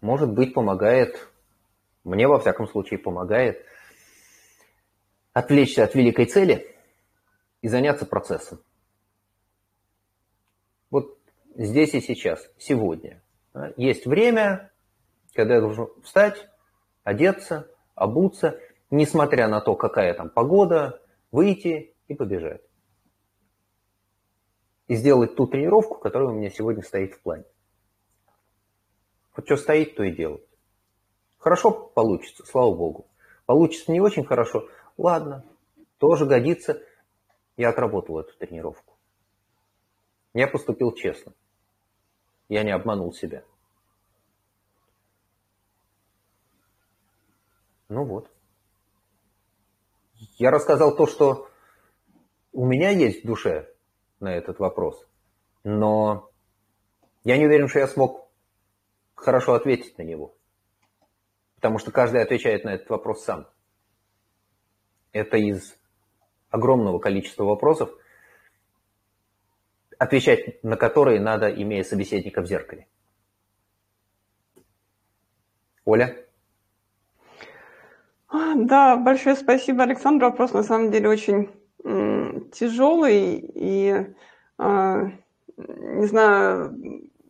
[0.00, 1.31] Может быть, помогает,
[2.04, 3.64] мне во всяком случае помогает,
[5.32, 6.76] отвлечься от великой цели
[7.60, 8.60] и заняться процессом.
[10.90, 11.18] Вот
[11.54, 13.22] здесь и сейчас, сегодня.
[13.76, 14.72] Есть время,
[15.34, 16.48] когда я должен встать,
[17.04, 18.58] одеться, обуться,
[18.90, 21.00] несмотря на то, какая там погода,
[21.30, 22.62] выйти и побежать.
[24.88, 27.44] И сделать ту тренировку, которая у меня сегодня стоит в плане.
[29.34, 30.44] Вот что стоит, то и делать.
[31.42, 33.08] Хорошо получится, слава богу.
[33.46, 35.44] Получится не очень хорошо, ладно,
[35.98, 36.80] тоже годится.
[37.56, 38.96] Я отработал эту тренировку.
[40.34, 41.32] Я поступил честно.
[42.48, 43.42] Я не обманул себя.
[47.88, 48.30] Ну вот.
[50.38, 51.50] Я рассказал то, что
[52.52, 53.68] у меня есть в душе
[54.20, 55.04] на этот вопрос,
[55.64, 56.30] но
[57.24, 58.30] я не уверен, что я смог
[59.16, 60.36] хорошо ответить на него.
[61.62, 63.46] Потому что каждый отвечает на этот вопрос сам.
[65.12, 65.78] Это из
[66.50, 67.88] огромного количества вопросов,
[69.96, 72.88] отвечать на которые надо, имея собеседника в зеркале.
[75.84, 76.16] Оля?
[78.56, 80.24] Да, большое спасибо, Александр.
[80.24, 81.48] Вопрос на самом деле очень
[82.50, 84.12] тяжелый и,
[84.58, 85.12] а,
[85.56, 86.76] не знаю,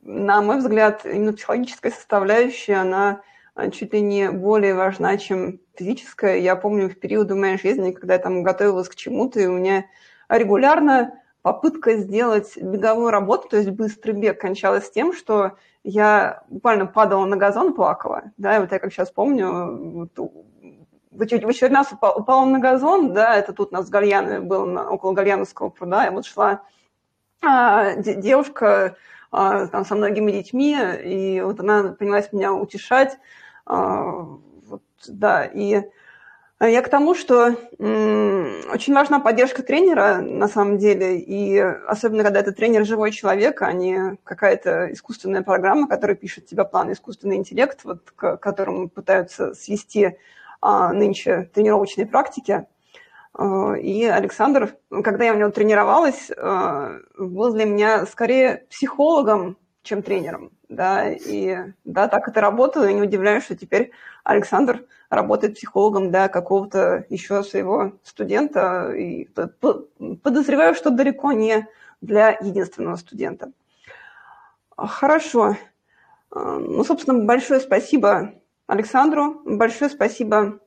[0.01, 3.32] на мой взгляд, именно психологическая составляющая, она а,
[3.73, 6.39] чуть ли не более важна, чем физическая.
[6.39, 9.87] Я помню в периоды моей жизни, когда я там готовилась к чему-то, и у меня
[10.29, 17.25] регулярно попытка сделать беговую работу, то есть быстрый бег, кончалась тем, что я буквально падала
[17.27, 18.25] на газон, плакала.
[18.37, 20.33] Да, и вот я как сейчас помню, вот,
[21.11, 24.89] в очередной раз упал, упала на газон, да, это тут у нас Гальяны был на,
[24.89, 26.63] около Гальяновского пруда, и вот шла
[27.43, 28.95] а, девушка а,
[29.33, 33.19] там, со многими детьми, и вот она принялась меня утешать,
[33.67, 34.27] а,
[34.67, 35.83] вот, да, и
[36.61, 42.53] я к тому, что очень важна поддержка тренера на самом деле, и особенно когда это
[42.53, 48.13] тренер живой человек, а не какая-то искусственная программа, которая пишет тебе план, искусственный интеллект, вот,
[48.15, 50.19] к которому пытаются свести
[50.61, 52.67] а, нынче тренировочной практики.
[53.35, 60.03] А, и Александр, когда я у него тренировалась, а, был для меня скорее психологом, чем
[60.03, 60.51] тренером.
[60.69, 63.91] Да, и да, так это работало, и не удивляюсь, что теперь
[64.25, 69.29] Александр работает психологом для какого-то еще своего студента, и
[70.23, 71.69] подозреваю, что далеко не
[72.01, 73.53] для единственного студента.
[74.75, 75.57] Хорошо.
[76.35, 78.33] Ну, собственно, большое спасибо
[78.67, 79.43] Александру.
[79.45, 80.59] Большое спасибо э,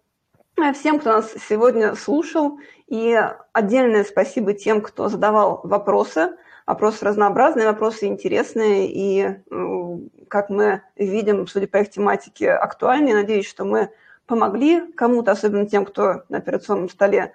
[0.74, 2.60] всем, кто нас сегодня слушал.
[2.88, 3.20] И
[3.54, 6.38] отдельное спасибо тем, кто задавал вопросы.
[6.66, 8.90] Вопросы разнообразные, вопросы интересные.
[8.92, 9.36] И,
[10.28, 13.16] как мы видим, судя по их тематике, актуальные.
[13.16, 13.90] Надеюсь, что мы
[14.26, 17.34] помогли кому-то, особенно тем, кто на операционном столе.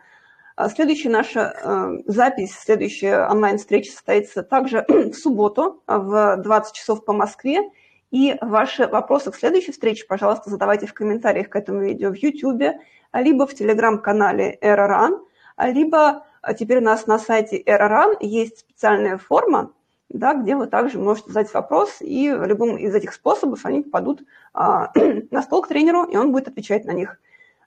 [0.57, 7.13] А следующая наша э, запись, следующая онлайн-встреча состоится также в субботу в 20 часов по
[7.13, 7.71] Москве.
[8.11, 12.81] И ваши вопросы к следующей встрече, пожалуйста, задавайте в комментариях к этому видео в YouTube,
[13.13, 15.21] либо в телеграм-канале ERRAN,
[15.59, 19.73] либо а, теперь у нас на сайте ERRAN есть специальная форма,
[20.09, 24.93] да, где вы также можете задать вопрос, и любым из этих способов они попадут а,
[25.31, 27.19] на стол к тренеру, и он будет отвечать на них.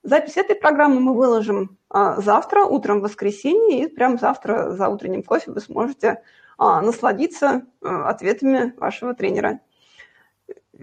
[0.04, 5.24] Запись этой программы мы выложим а, завтра, утром в воскресенье, и прямо завтра за утренним
[5.24, 6.22] кофе вы сможете
[6.58, 9.62] а, насладиться а, ответами вашего тренера.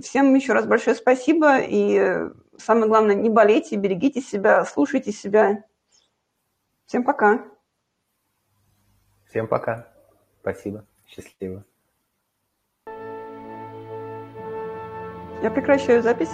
[0.00, 1.58] Всем еще раз большое спасибо.
[1.58, 2.30] И
[2.61, 5.64] самое главное, не болейте, берегите себя, слушайте себя.
[6.86, 7.44] Всем пока.
[9.28, 9.88] Всем пока.
[10.40, 10.84] Спасибо.
[11.06, 11.64] Счастливо.
[15.42, 16.30] Я прекращаю запись.